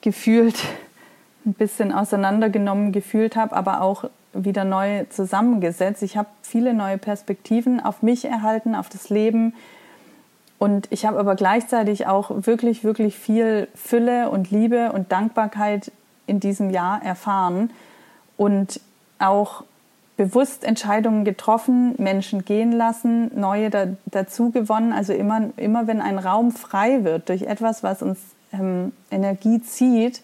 [0.00, 0.56] gefühlt
[1.48, 6.02] ein bisschen auseinandergenommen gefühlt habe, aber auch wieder neu zusammengesetzt.
[6.02, 9.54] Ich habe viele neue Perspektiven auf mich erhalten, auf das Leben.
[10.58, 15.92] Und ich habe aber gleichzeitig auch wirklich, wirklich viel Fülle und Liebe und Dankbarkeit
[16.26, 17.70] in diesem Jahr erfahren
[18.36, 18.80] und
[19.18, 19.64] auch
[20.16, 24.92] bewusst Entscheidungen getroffen, Menschen gehen lassen, neue da, dazu gewonnen.
[24.92, 28.18] Also immer, immer wenn ein Raum frei wird durch etwas, was uns
[28.52, 30.22] ähm, Energie zieht,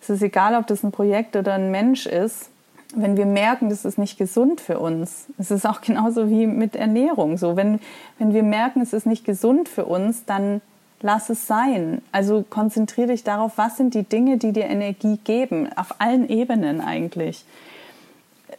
[0.00, 2.50] es ist egal, ob das ein Projekt oder ein Mensch ist,
[2.94, 5.26] wenn wir merken, das ist nicht gesund für uns.
[5.38, 7.38] Es ist auch genauso wie mit Ernährung.
[7.38, 7.80] So, wenn,
[8.18, 10.60] wenn wir merken, es ist nicht gesund für uns, dann
[11.02, 12.02] lass es sein.
[12.12, 16.80] Also konzentriere dich darauf, was sind die Dinge, die dir Energie geben, auf allen Ebenen
[16.80, 17.44] eigentlich.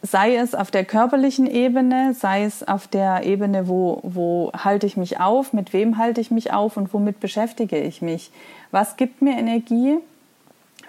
[0.00, 4.96] Sei es auf der körperlichen Ebene, sei es auf der Ebene, wo, wo halte ich
[4.96, 8.32] mich auf, mit wem halte ich mich auf und womit beschäftige ich mich.
[8.72, 9.98] Was gibt mir Energie?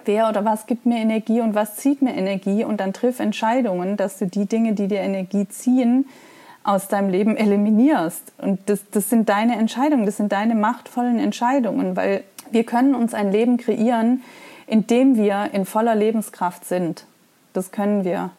[0.06, 3.96] Wer oder was gibt mir Energie und was zieht mir Energie und dann triff Entscheidungen,
[3.96, 6.06] dass du die Dinge, die dir Energie ziehen,
[6.64, 8.32] aus deinem Leben eliminierst.
[8.38, 13.14] Und das, das sind deine Entscheidungen, das sind deine machtvollen Entscheidungen, weil wir können uns
[13.14, 14.22] ein Leben kreieren,
[14.66, 17.04] in dem wir in voller Lebenskraft sind.
[17.52, 18.30] Das können wir.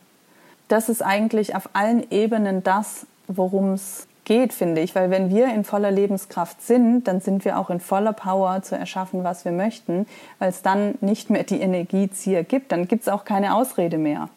[0.68, 5.54] Das ist eigentlich auf allen Ebenen das, worum es geht, finde ich, weil wenn wir
[5.54, 9.52] in voller Lebenskraft sind, dann sind wir auch in voller Power zu erschaffen, was wir
[9.52, 10.08] möchten,
[10.40, 14.30] weil es dann nicht mehr die Energiezieher gibt, dann gibt es auch keine Ausrede mehr.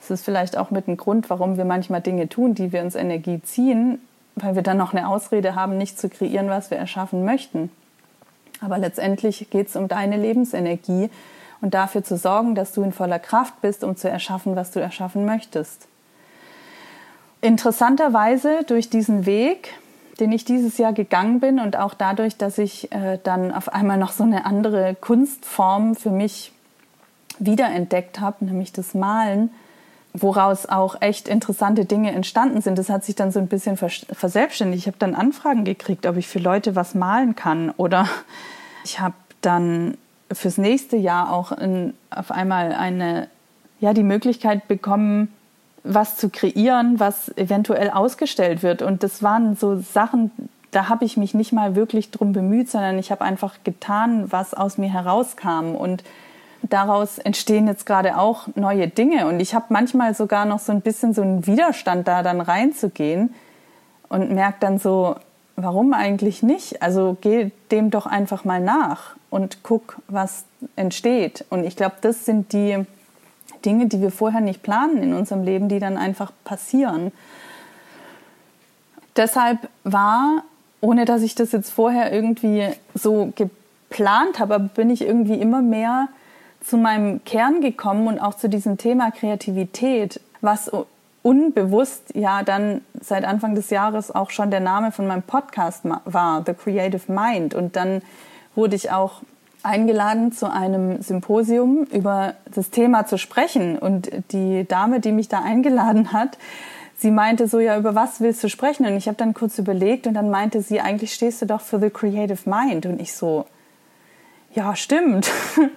[0.00, 2.94] Das ist vielleicht auch mit dem Grund, warum wir manchmal Dinge tun, die wir uns
[2.94, 4.00] Energie ziehen,
[4.36, 7.70] weil wir dann noch eine Ausrede haben, nicht zu kreieren, was wir erschaffen möchten.
[8.60, 11.10] Aber letztendlich geht es um deine Lebensenergie
[11.60, 14.80] und dafür zu sorgen, dass du in voller Kraft bist, um zu erschaffen, was du
[14.80, 15.88] erschaffen möchtest.
[17.46, 19.72] Interessanterweise durch diesen Weg,
[20.18, 23.98] den ich dieses Jahr gegangen bin und auch dadurch, dass ich äh, dann auf einmal
[23.98, 26.50] noch so eine andere Kunstform für mich
[27.38, 29.50] wiederentdeckt habe, nämlich das Malen,
[30.12, 32.78] woraus auch echt interessante Dinge entstanden sind.
[32.78, 34.82] Das hat sich dann so ein bisschen verselbstständigt.
[34.82, 37.70] Ich habe dann Anfragen gekriegt, ob ich für Leute was malen kann.
[37.76, 38.08] Oder
[38.82, 39.96] ich habe dann
[40.32, 43.28] fürs nächste Jahr auch in, auf einmal eine,
[43.78, 45.32] ja, die Möglichkeit bekommen,
[45.86, 48.82] was zu kreieren, was eventuell ausgestellt wird.
[48.82, 50.30] Und das waren so Sachen,
[50.70, 54.54] da habe ich mich nicht mal wirklich drum bemüht, sondern ich habe einfach getan, was
[54.54, 55.74] aus mir herauskam.
[55.74, 56.04] Und
[56.62, 59.26] daraus entstehen jetzt gerade auch neue Dinge.
[59.26, 63.34] Und ich habe manchmal sogar noch so ein bisschen so einen Widerstand, da dann reinzugehen
[64.08, 65.16] und merke dann so,
[65.56, 66.82] warum eigentlich nicht?
[66.82, 70.44] Also geh dem doch einfach mal nach und guck, was
[70.76, 71.44] entsteht.
[71.50, 72.84] Und ich glaube, das sind die
[73.64, 77.12] Dinge, die wir vorher nicht planen in unserem Leben, die dann einfach passieren.
[79.16, 80.42] Deshalb war,
[80.80, 86.08] ohne dass ich das jetzt vorher irgendwie so geplant habe, bin ich irgendwie immer mehr
[86.60, 90.70] zu meinem Kern gekommen und auch zu diesem Thema Kreativität, was
[91.22, 96.42] unbewusst ja dann seit Anfang des Jahres auch schon der Name von meinem Podcast war,
[96.44, 97.54] The Creative Mind.
[97.54, 98.02] Und dann
[98.54, 99.22] wurde ich auch
[99.66, 103.78] eingeladen zu einem Symposium über das Thema zu sprechen.
[103.78, 106.38] Und die Dame, die mich da eingeladen hat,
[106.96, 108.86] sie meinte so, ja, über was willst du sprechen?
[108.86, 111.78] Und ich habe dann kurz überlegt und dann meinte sie, eigentlich stehst du doch für
[111.78, 112.86] The Creative Mind.
[112.86, 113.46] Und ich so,
[114.54, 115.30] ja, stimmt.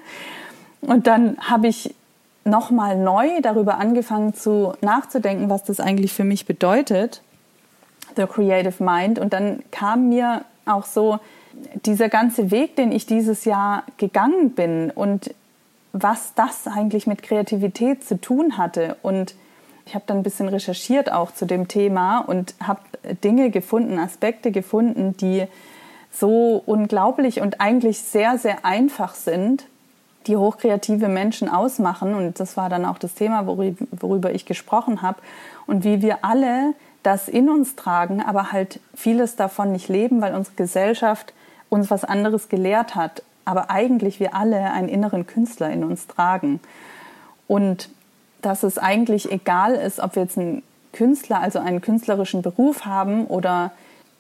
[0.82, 1.94] Und dann habe ich
[2.46, 7.22] nochmal neu darüber angefangen zu nachzudenken, was das eigentlich für mich bedeutet,
[8.16, 9.20] The Creative Mind.
[9.20, 11.20] Und dann kam mir auch so
[11.86, 15.34] dieser ganze Weg, den ich dieses Jahr gegangen bin und
[15.92, 18.98] was das eigentlich mit Kreativität zu tun hatte.
[19.02, 19.36] Und
[19.86, 22.82] ich habe dann ein bisschen recherchiert auch zu dem Thema und habe
[23.24, 25.48] Dinge gefunden, Aspekte gefunden, die
[26.12, 29.66] so unglaublich und eigentlich sehr, sehr einfach sind,
[30.28, 32.14] die hochkreative Menschen ausmachen.
[32.14, 35.20] Und das war dann auch das Thema, worüber ich gesprochen habe.
[35.66, 40.36] Und wie wir alle das in uns tragen, aber halt vieles davon nicht leben, weil
[40.36, 41.34] unsere Gesellschaft
[41.70, 43.24] uns was anderes gelehrt hat.
[43.46, 46.60] Aber eigentlich wir alle einen inneren Künstler in uns tragen.
[47.48, 47.90] Und
[48.42, 50.64] dass es eigentlich egal ist, ob wir jetzt einen
[50.94, 53.72] Künstler, also einen künstlerischen Beruf haben oder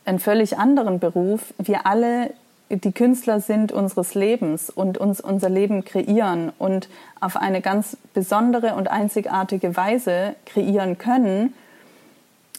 [0.05, 2.31] einen völlig anderen Beruf, wir alle
[2.69, 6.87] die Künstler sind unseres Lebens und uns unser Leben kreieren und
[7.19, 11.53] auf eine ganz besondere und einzigartige Weise kreieren können,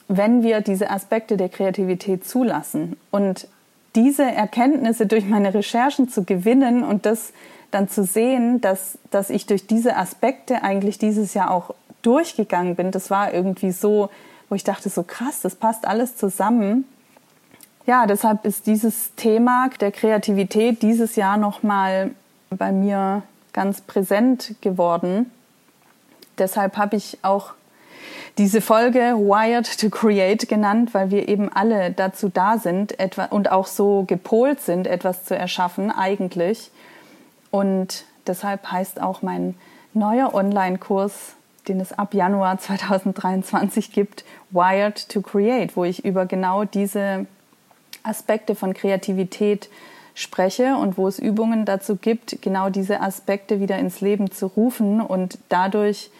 [0.08, 2.96] wenn wir diese Aspekte der Kreativität zulassen.
[3.12, 3.46] Und
[3.94, 7.32] diese Erkenntnisse durch meine Recherchen zu gewinnen und das
[7.70, 12.90] dann zu sehen, dass, dass ich durch diese Aspekte eigentlich dieses Jahr auch durchgegangen bin,
[12.90, 14.10] das war irgendwie so,
[14.48, 16.84] wo ich dachte, so krass, das passt alles zusammen
[17.90, 22.12] ja, deshalb ist dieses Thema der Kreativität dieses Jahr nochmal
[22.50, 23.22] bei mir
[23.52, 25.30] ganz präsent geworden.
[26.38, 27.54] Deshalb habe ich auch
[28.38, 33.50] diese Folge Wired to Create genannt, weil wir eben alle dazu da sind etwa, und
[33.50, 36.70] auch so gepolt sind, etwas zu erschaffen eigentlich.
[37.50, 39.54] Und deshalb heißt auch mein
[39.92, 41.34] neuer Online-Kurs,
[41.68, 47.26] den es ab Januar 2023 gibt, Wired to Create, wo ich über genau diese
[48.02, 49.68] Aspekte von Kreativität
[50.14, 55.00] spreche und wo es Übungen dazu gibt, genau diese Aspekte wieder ins Leben zu rufen
[55.00, 56.10] und dadurch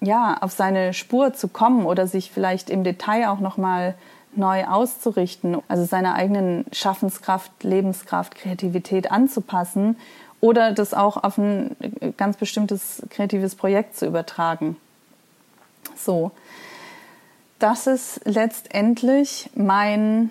[0.00, 3.94] ja auf seine Spur zu kommen oder sich vielleicht im Detail auch noch mal
[4.36, 9.96] neu auszurichten, also seiner eigenen Schaffenskraft, Lebenskraft, Kreativität anzupassen
[10.40, 11.76] oder das auch auf ein
[12.16, 14.76] ganz bestimmtes kreatives Projekt zu übertragen.
[15.96, 16.32] So,
[17.58, 20.30] das ist letztendlich mein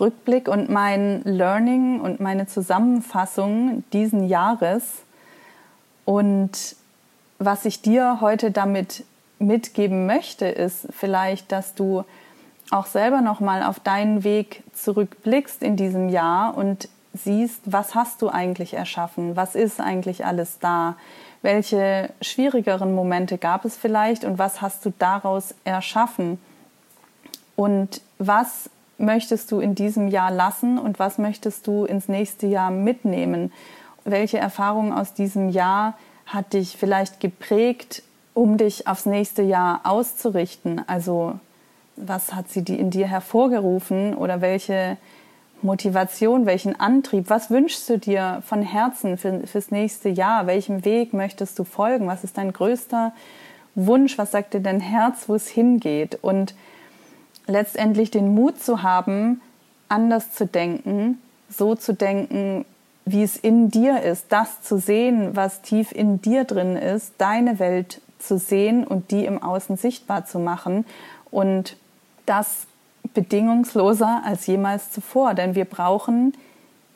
[0.00, 5.02] Rückblick und mein Learning und meine Zusammenfassung diesen Jahres.
[6.04, 6.76] Und
[7.38, 9.04] was ich dir heute damit
[9.38, 12.04] mitgeben möchte, ist vielleicht, dass du
[12.70, 18.22] auch selber noch mal auf deinen Weg zurückblickst in diesem Jahr und siehst, was hast
[18.22, 19.36] du eigentlich erschaffen?
[19.36, 20.96] Was ist eigentlich alles da?
[21.42, 26.38] Welche schwierigeren Momente gab es vielleicht und was hast du daraus erschaffen?
[27.54, 32.70] Und was möchtest du in diesem Jahr lassen und was möchtest du ins nächste Jahr
[32.70, 33.52] mitnehmen?
[34.04, 35.94] Welche Erfahrung aus diesem Jahr
[36.26, 38.02] hat dich vielleicht geprägt,
[38.32, 40.82] um dich aufs nächste Jahr auszurichten?
[40.86, 41.38] Also
[41.96, 44.96] was hat sie in dir hervorgerufen oder welche
[45.62, 50.46] Motivation, welchen Antrieb, was wünschst du dir von Herzen für, fürs nächste Jahr?
[50.46, 52.06] Welchem Weg möchtest du folgen?
[52.06, 53.12] Was ist dein größter
[53.74, 54.18] Wunsch?
[54.18, 56.18] Was sagt dir dein Herz, wo es hingeht?
[56.20, 56.54] Und
[57.46, 59.40] letztendlich den Mut zu haben,
[59.88, 61.18] anders zu denken,
[61.48, 62.66] so zu denken,
[63.04, 67.58] wie es in dir ist, das zu sehen, was tief in dir drin ist, deine
[67.58, 70.86] Welt zu sehen und die im Außen sichtbar zu machen
[71.30, 71.76] und
[72.26, 72.66] das
[73.12, 76.34] bedingungsloser als jemals zuvor, denn wir brauchen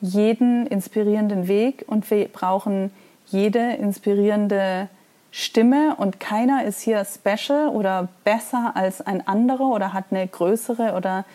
[0.01, 2.91] jeden inspirierenden Weg und wir brauchen
[3.27, 4.89] jede inspirierende
[5.31, 10.93] Stimme und keiner ist hier special oder besser als ein anderer oder hat eine größere
[10.95, 11.25] oder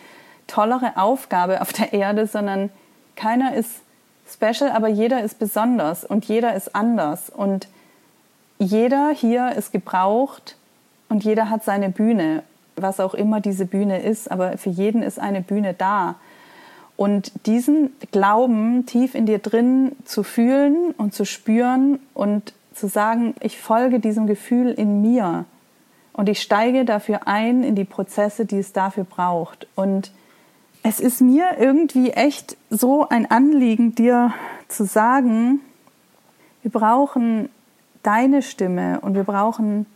[0.47, 2.69] tollere Aufgabe auf der Erde, sondern
[3.15, 3.84] keiner ist
[4.27, 7.67] special, aber jeder ist besonders und jeder ist anders und
[8.57, 10.57] jeder hier ist gebraucht
[11.09, 12.43] und jeder hat seine Bühne,
[12.75, 16.15] was auch immer diese Bühne ist, aber für jeden ist eine Bühne da.
[16.97, 23.35] Und diesen Glauben tief in dir drin zu fühlen und zu spüren und zu sagen,
[23.41, 25.45] ich folge diesem Gefühl in mir
[26.13, 29.67] und ich steige dafür ein in die Prozesse, die es dafür braucht.
[29.75, 30.11] Und
[30.87, 34.35] es ist mir irgendwie echt so ein Anliegen, dir
[34.67, 35.59] zu sagen,
[36.61, 37.49] wir brauchen
[38.03, 39.87] deine Stimme und wir brauchen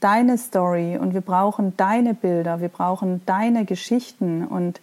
[0.00, 4.82] deine Story und wir brauchen deine Bilder, wir brauchen deine Geschichten und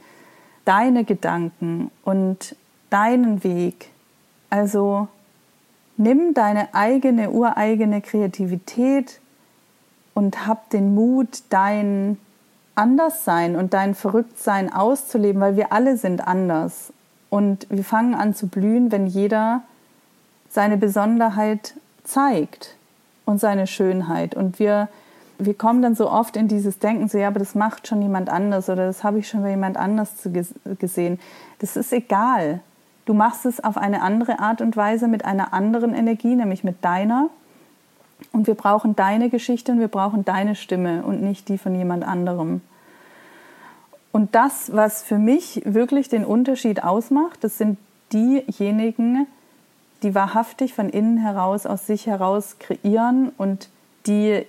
[0.66, 2.56] deine Gedanken und
[2.90, 3.92] deinen Weg.
[4.50, 5.08] Also
[5.98, 9.20] nimm deine eigene, ureigene Kreativität
[10.16, 12.18] und hab den Mut, dein
[12.76, 16.92] Anderssein und dein Verrücktsein auszuleben, weil wir alle sind anders.
[17.30, 19.62] Und wir fangen an zu blühen, wenn jeder
[20.50, 22.76] seine Besonderheit zeigt
[23.26, 24.36] und seine Schönheit.
[24.36, 24.88] Und wir,
[25.40, 28.30] wir kommen dann so oft in dieses Denken, so ja, aber das macht schon jemand
[28.30, 30.12] anders oder das habe ich schon bei jemand anders
[30.80, 31.20] gesehen.
[31.60, 32.60] Das ist egal.
[33.06, 36.84] Du machst es auf eine andere Art und Weise mit einer anderen Energie, nämlich mit
[36.84, 37.30] deiner.
[38.32, 42.04] Und wir brauchen deine Geschichte und wir brauchen deine Stimme und nicht die von jemand
[42.06, 42.62] anderem.
[44.12, 47.78] Und das, was für mich wirklich den Unterschied ausmacht, das sind
[48.14, 49.28] diejenigen,
[50.04, 53.70] die wahrhaftig von innen heraus, aus sich heraus kreieren und
[54.06, 54.46] die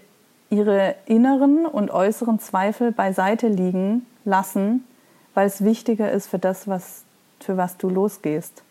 [0.51, 4.85] ihre inneren und äußeren Zweifel beiseite liegen lassen,
[5.33, 7.05] weil es wichtiger ist für das, was,
[7.41, 8.63] für was du losgehst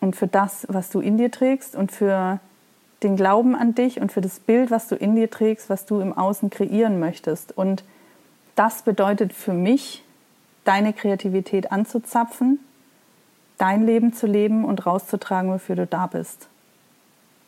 [0.00, 2.40] und für das, was du in dir trägst und für
[3.02, 6.00] den Glauben an dich und für das Bild, was du in dir trägst, was du
[6.00, 7.56] im Außen kreieren möchtest.
[7.56, 7.84] Und
[8.54, 10.04] das bedeutet für mich,
[10.64, 12.58] deine Kreativität anzuzapfen
[13.62, 16.48] dein Leben zu leben und rauszutragen, wofür du da bist.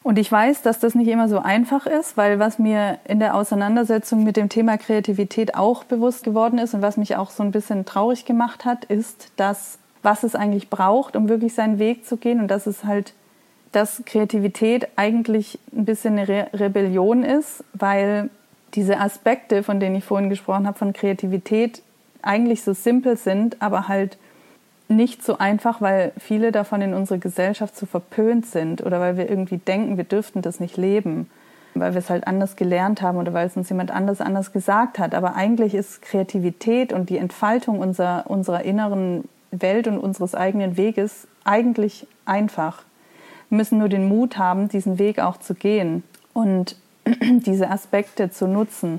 [0.05, 3.34] Und ich weiß, dass das nicht immer so einfach ist, weil was mir in der
[3.34, 7.50] Auseinandersetzung mit dem Thema Kreativität auch bewusst geworden ist und was mich auch so ein
[7.50, 12.16] bisschen traurig gemacht hat, ist, dass was es eigentlich braucht, um wirklich seinen Weg zu
[12.16, 13.14] gehen und dass es halt,
[13.75, 18.31] dass Kreativität eigentlich ein bisschen eine Re Rebellion ist, weil
[18.75, 21.83] diese Aspekte, von denen ich vorhin gesprochen habe, von Kreativität
[22.22, 24.16] eigentlich so simpel sind, aber halt
[24.89, 29.29] nicht so einfach, weil viele davon in unserer Gesellschaft so verpönt sind oder weil wir
[29.29, 31.31] irgendwie denken, wir dürften das nicht leben,
[31.75, 34.99] weil wir es halt anders gelernt haben oder weil es uns jemand anders anders gesagt
[34.99, 35.14] hat.
[35.14, 41.27] Aber eigentlich ist Kreativität und die Entfaltung unserer, unserer inneren Welt und unseres eigenen Weges
[41.45, 42.83] eigentlich einfach.
[43.55, 46.02] Wir müssen nur den Mut haben, diesen Weg auch zu gehen
[46.32, 46.74] und
[47.07, 48.98] diese Aspekte zu nutzen.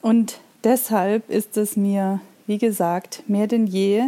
[0.00, 4.04] Und deshalb ist es mir, wie gesagt, mehr denn je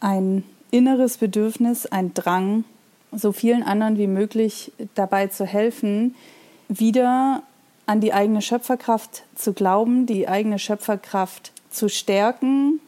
[0.00, 0.42] ein
[0.72, 2.64] inneres Bedürfnis, ein Drang,
[3.12, 6.16] so vielen anderen wie möglich dabei zu helfen,
[6.68, 7.44] wieder
[7.86, 12.80] an die eigene Schöpferkraft zu glauben, die eigene Schöpferkraft zu stärken,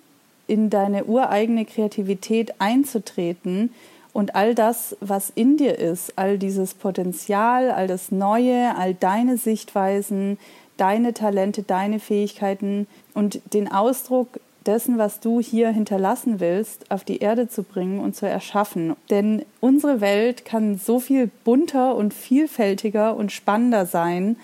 [0.48, 3.70] in deine ureigene Kreativität einzutreten
[4.12, 9.38] und all das, was in dir ist, all dieses Potenzial, all das Neue, all deine
[9.38, 10.38] Sichtweisen,
[10.76, 17.18] deine Talente, deine Fähigkeiten und den Ausdruck dessen, was du hier hinterlassen willst, auf die
[17.18, 18.96] Erde zu bringen und zu erschaffen.
[19.10, 24.36] Denn unsere Welt kann so viel bunter und vielfältiger und spannender sein.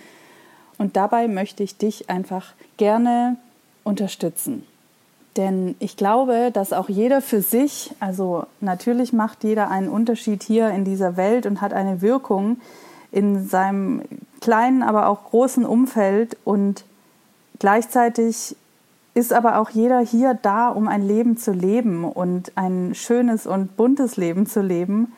[0.77, 3.37] Und dabei möchte ich dich einfach gerne
[3.85, 4.67] unterstützen.
[5.39, 10.71] Denn ich glaube, dass auch jeder für sich, also natürlich macht jeder einen Unterschied hier
[10.71, 12.61] in dieser Welt und hat eine Wirkung
[13.13, 14.03] in seinem
[14.41, 16.85] kleinen, aber auch großen Umfeld und
[17.61, 18.57] gleichzeitig
[19.15, 23.77] ist aber auch jeder hier da, um ein Leben zu leben und ein schönes und
[23.77, 25.13] buntes Leben zu leben.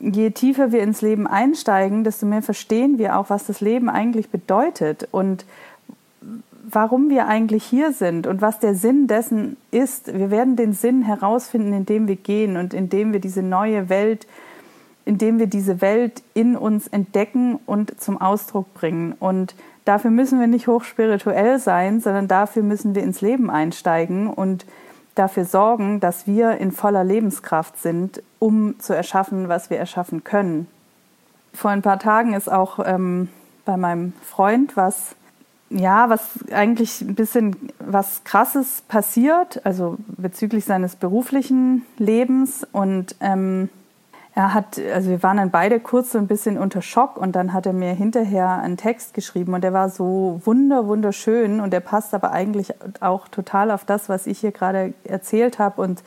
[0.00, 4.30] Je tiefer wir ins Leben einsteigen, desto mehr verstehen wir auch, was das Leben eigentlich
[4.30, 5.44] bedeutet und
[6.70, 10.12] warum wir eigentlich hier sind und was der Sinn dessen ist.
[10.12, 14.26] Wir werden den Sinn herausfinden, indem wir gehen und indem wir diese neue Welt,
[15.04, 19.14] indem wir diese Welt in uns entdecken und zum Ausdruck bringen.
[19.18, 19.54] Und
[19.84, 24.66] dafür müssen wir nicht hochspirituell sein, sondern dafür müssen wir ins Leben einsteigen und
[25.14, 30.68] dafür sorgen, dass wir in voller Lebenskraft sind, um zu erschaffen, was wir erschaffen können.
[31.54, 33.28] Vor ein paar Tagen ist auch ähm,
[33.64, 35.16] bei meinem Freund was
[35.70, 42.66] ja, was eigentlich ein bisschen was Krasses passiert, also bezüglich seines beruflichen Lebens.
[42.72, 43.68] Und ähm,
[44.34, 47.52] er hat, also wir waren dann beide kurz so ein bisschen unter Schock und dann
[47.52, 51.80] hat er mir hinterher einen Text geschrieben und der war so wunder, wunderschön und der
[51.80, 55.82] passt aber eigentlich auch total auf das, was ich hier gerade erzählt habe.
[55.82, 56.02] Und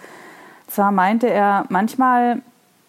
[0.67, 2.41] zwar meinte er, manchmal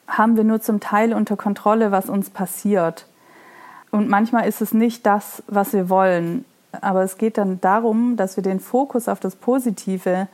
[0.07, 3.07] haben wir nur zum Teil unter Kontrolle, was uns passiert.
[3.91, 6.45] Und manchmal ist es nicht das, was wir wollen.
[6.81, 10.29] Aber es geht dann darum, dass wir den Fokus auf das Positive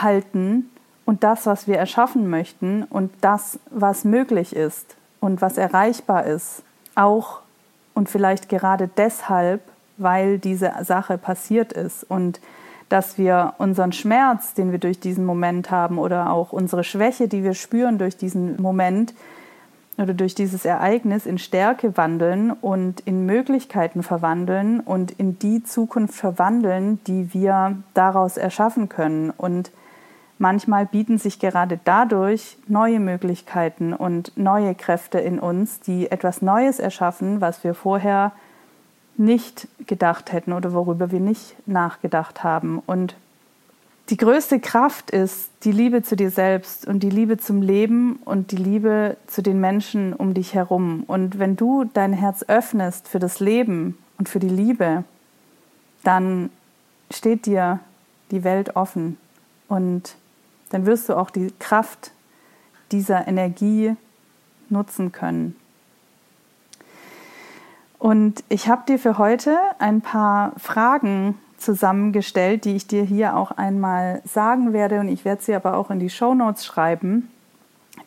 [0.00, 0.70] halten
[1.04, 6.62] und das, was wir erschaffen möchten und das, was möglich ist und was erreichbar ist.
[6.94, 7.40] Auch
[7.94, 9.62] und vielleicht gerade deshalb,
[9.96, 12.40] weil diese Sache passiert ist und
[12.88, 17.42] dass wir unseren Schmerz, den wir durch diesen Moment haben oder auch unsere Schwäche, die
[17.42, 19.14] wir spüren durch diesen Moment,
[19.98, 26.14] oder durch dieses Ereignis in Stärke wandeln und in Möglichkeiten verwandeln und in die Zukunft
[26.14, 29.30] verwandeln, die wir daraus erschaffen können.
[29.30, 29.70] Und
[30.38, 36.78] manchmal bieten sich gerade dadurch neue Möglichkeiten und neue Kräfte in uns, die etwas Neues
[36.78, 38.32] erschaffen, was wir vorher
[39.16, 42.82] nicht gedacht hätten oder worüber wir nicht nachgedacht haben.
[42.84, 43.16] Und
[44.08, 48.52] die größte Kraft ist die Liebe zu dir selbst und die Liebe zum Leben und
[48.52, 51.02] die Liebe zu den Menschen um dich herum.
[51.06, 55.02] Und wenn du dein Herz öffnest für das Leben und für die Liebe,
[56.04, 56.50] dann
[57.10, 57.80] steht dir
[58.30, 59.18] die Welt offen
[59.68, 60.14] und
[60.70, 62.12] dann wirst du auch die Kraft
[62.92, 63.96] dieser Energie
[64.68, 65.56] nutzen können.
[67.98, 73.50] Und ich habe dir für heute ein paar Fragen zusammengestellt, die ich dir hier auch
[73.50, 75.00] einmal sagen werde.
[75.00, 77.28] Und ich werde sie aber auch in die Show Notes schreiben,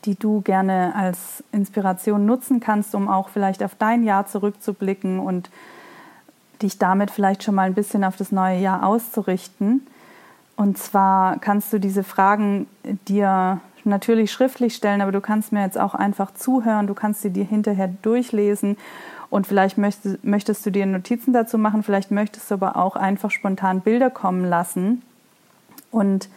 [0.05, 5.49] die du gerne als Inspiration nutzen kannst, um auch vielleicht auf dein Jahr zurückzublicken und
[6.61, 9.85] dich damit vielleicht schon mal ein bisschen auf das neue Jahr auszurichten.
[10.55, 12.67] Und zwar kannst du diese Fragen
[13.07, 17.29] dir natürlich schriftlich stellen, aber du kannst mir jetzt auch einfach zuhören, du kannst sie
[17.29, 18.77] dir hinterher durchlesen
[19.29, 23.31] und vielleicht möchtest, möchtest du dir Notizen dazu machen, vielleicht möchtest du aber auch einfach
[23.31, 25.01] spontan Bilder kommen lassen
[25.91, 26.29] und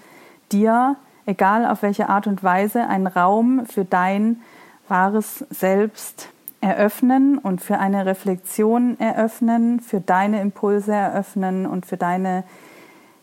[0.50, 4.40] dir, egal auf welche Art und Weise, einen Raum für dein
[4.88, 6.28] wahres Selbst
[6.60, 12.44] eröffnen und für eine Reflexion eröffnen, für deine Impulse eröffnen und für deine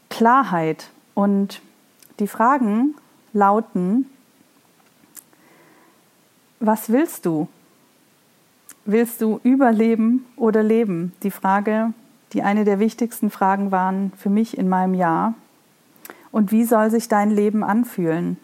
[0.10, 0.90] Klarheit.
[1.14, 1.62] Und
[2.20, 2.96] die Fragen
[3.32, 4.10] lauten,
[6.60, 7.48] was willst du?
[8.92, 11.14] Willst du überleben oder leben?
[11.22, 11.94] Die Frage,
[12.34, 15.36] die eine der wichtigsten Fragen waren für mich in meinem Jahr.
[16.32, 18.38] Und wie soll sich dein Leben anfühlen?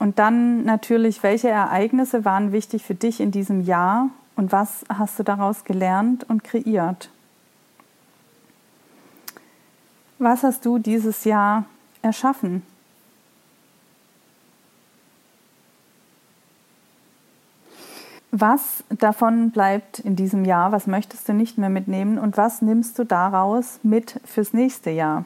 [0.00, 5.20] Und dann natürlich, welche Ereignisse waren wichtig für dich in diesem Jahr und was hast
[5.20, 7.08] du daraus gelernt und kreiert?
[10.18, 11.66] Was hast du dieses Jahr
[12.02, 12.64] erschaffen?
[18.38, 20.70] Was davon bleibt in diesem Jahr?
[20.70, 22.18] Was möchtest du nicht mehr mitnehmen?
[22.18, 25.24] Und was nimmst du daraus mit fürs nächste Jahr?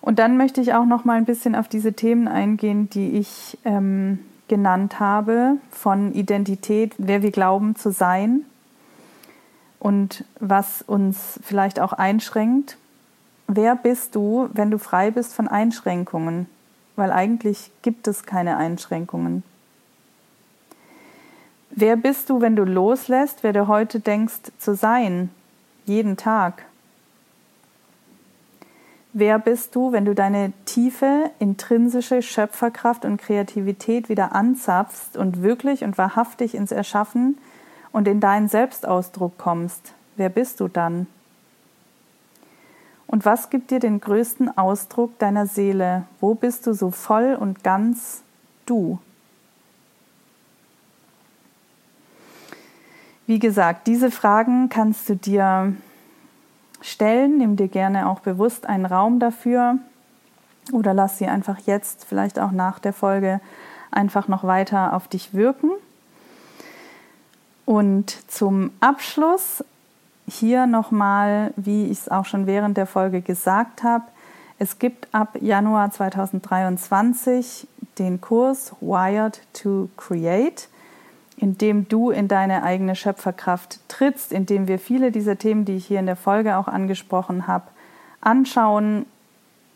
[0.00, 3.56] Und dann möchte ich auch noch mal ein bisschen auf diese Themen eingehen, die ich
[3.64, 8.44] ähm, genannt habe, von Identität, wer wir glauben zu sein
[9.78, 12.76] und was uns vielleicht auch einschränkt.
[13.46, 16.48] Wer bist du, wenn du frei bist von Einschränkungen?
[16.96, 19.44] Weil eigentlich gibt es keine Einschränkungen.
[21.76, 25.30] Wer bist du, wenn du loslässt, wer du heute denkst zu sein,
[25.86, 26.66] jeden Tag?
[29.12, 35.82] Wer bist du, wenn du deine tiefe, intrinsische Schöpferkraft und Kreativität wieder anzapfst und wirklich
[35.82, 37.38] und wahrhaftig ins Erschaffen
[37.90, 39.94] und in deinen Selbstausdruck kommst?
[40.14, 41.08] Wer bist du dann?
[43.08, 46.04] Und was gibt dir den größten Ausdruck deiner Seele?
[46.20, 48.22] Wo bist du so voll und ganz
[48.64, 49.00] du?
[53.26, 55.74] Wie gesagt, diese Fragen kannst du dir
[56.82, 57.38] stellen.
[57.38, 59.78] Nimm dir gerne auch bewusst einen Raum dafür
[60.72, 63.40] oder lass sie einfach jetzt, vielleicht auch nach der Folge,
[63.90, 65.70] einfach noch weiter auf dich wirken.
[67.64, 69.64] Und zum Abschluss
[70.28, 74.04] hier nochmal, wie ich es auch schon während der Folge gesagt habe,
[74.58, 77.66] es gibt ab Januar 2023
[77.98, 80.68] den Kurs Wired to Create,
[81.36, 85.76] in dem du in deine eigene Schöpferkraft trittst, in dem wir viele dieser Themen, die
[85.76, 87.66] ich hier in der Folge auch angesprochen habe,
[88.20, 89.06] anschauen,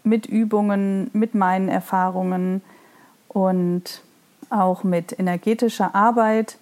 [0.04, 2.62] mit Übungen, mit meinen Erfahrungen
[3.28, 4.02] und
[4.50, 6.58] auch mit energetischer Arbeit.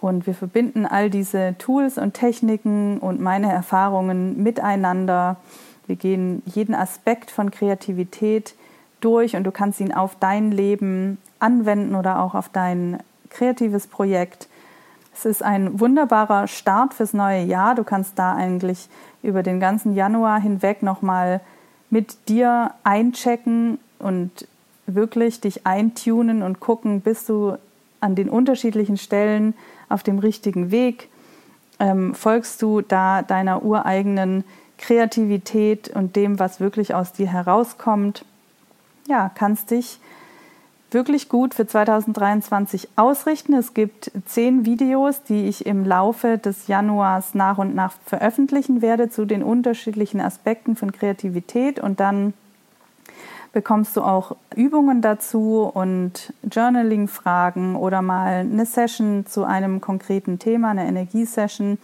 [0.00, 5.36] Und wir verbinden all diese Tools und Techniken und meine Erfahrungen miteinander.
[5.86, 8.54] Wir gehen jeden Aspekt von Kreativität
[9.00, 12.98] durch und du kannst ihn auf dein Leben anwenden oder auch auf dein
[13.34, 14.48] kreatives Projekt.
[15.14, 17.74] Es ist ein wunderbarer Start fürs neue Jahr.
[17.74, 18.88] Du kannst da eigentlich
[19.22, 21.40] über den ganzen Januar hinweg nochmal
[21.90, 24.48] mit dir einchecken und
[24.86, 27.56] wirklich dich eintunen und gucken, bist du
[28.00, 29.54] an den unterschiedlichen Stellen
[29.88, 31.08] auf dem richtigen Weg?
[31.78, 34.44] Ähm, folgst du da deiner ureigenen
[34.78, 38.24] Kreativität und dem, was wirklich aus dir herauskommt?
[39.06, 40.00] Ja, kannst dich
[40.94, 43.52] wirklich gut für 2023 ausrichten.
[43.54, 49.10] Es gibt zehn Videos, die ich im Laufe des Januars nach und nach veröffentlichen werde
[49.10, 52.32] zu den unterschiedlichen Aspekten von Kreativität und dann
[53.52, 60.70] bekommst du auch Übungen dazu und Journaling-Fragen oder mal eine Session zu einem konkreten Thema,
[60.70, 61.78] eine Energiesession.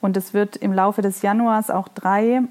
[0.00, 2.42] Und es wird im Laufe des Januars auch drei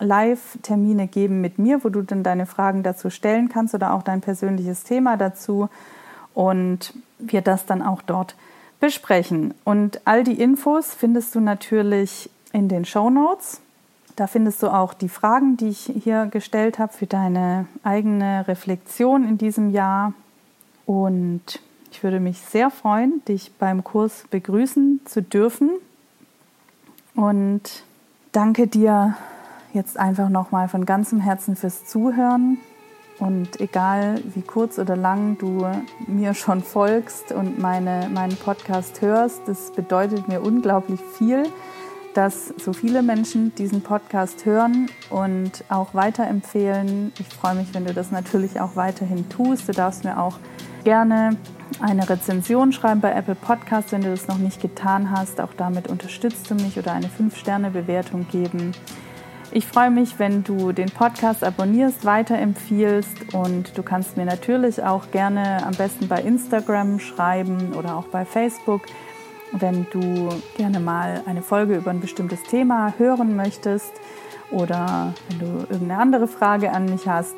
[0.00, 4.20] Live-Termine geben mit mir, wo du dann deine Fragen dazu stellen kannst oder auch dein
[4.20, 5.68] persönliches Thema dazu
[6.34, 8.34] und wir das dann auch dort
[8.80, 9.54] besprechen.
[9.64, 13.60] Und all die Infos findest du natürlich in den Show Notes.
[14.16, 19.26] Da findest du auch die Fragen, die ich hier gestellt habe für deine eigene Reflexion
[19.26, 20.14] in diesem Jahr.
[20.86, 21.60] Und
[21.92, 25.70] ich würde mich sehr freuen, dich beim Kurs begrüßen zu dürfen.
[27.14, 27.84] Und
[28.32, 29.16] danke dir
[29.72, 32.58] jetzt einfach nochmal von ganzem Herzen fürs Zuhören.
[33.18, 35.66] Und egal wie kurz oder lang du
[36.06, 41.42] mir schon folgst und meine, meinen Podcast hörst, das bedeutet mir unglaublich viel,
[42.14, 47.12] dass so viele Menschen diesen Podcast hören und auch weiterempfehlen.
[47.18, 49.68] Ich freue mich, wenn du das natürlich auch weiterhin tust.
[49.68, 50.38] Du darfst mir auch
[50.82, 51.36] gerne
[51.80, 55.40] eine Rezension schreiben bei Apple Podcast, wenn du das noch nicht getan hast.
[55.40, 58.72] Auch damit unterstützt du mich oder eine 5-Sterne-Bewertung geben.
[59.52, 65.10] Ich freue mich, wenn du den Podcast abonnierst, weiterempfiehlst und du kannst mir natürlich auch
[65.10, 68.82] gerne am besten bei Instagram schreiben oder auch bei Facebook,
[69.50, 73.92] wenn du gerne mal eine Folge über ein bestimmtes Thema hören möchtest
[74.52, 77.34] oder wenn du irgendeine andere Frage an mich hast,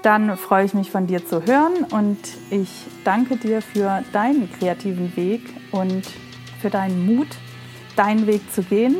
[0.00, 5.14] dann freue ich mich von dir zu hören und ich danke dir für deinen kreativen
[5.16, 6.04] Weg und
[6.62, 7.28] für deinen Mut,
[7.94, 8.96] deinen Weg zu gehen.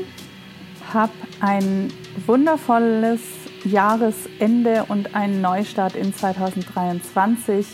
[0.93, 1.91] Hab ein
[2.27, 3.21] wundervolles
[3.65, 7.67] Jahresende und einen Neustart in 2023.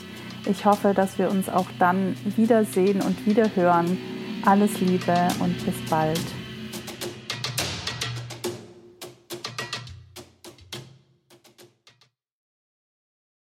[0.47, 3.99] Ich hoffe, dass wir uns auch dann wiedersehen und wiederhören.
[4.45, 6.38] Alles Liebe und bis bald.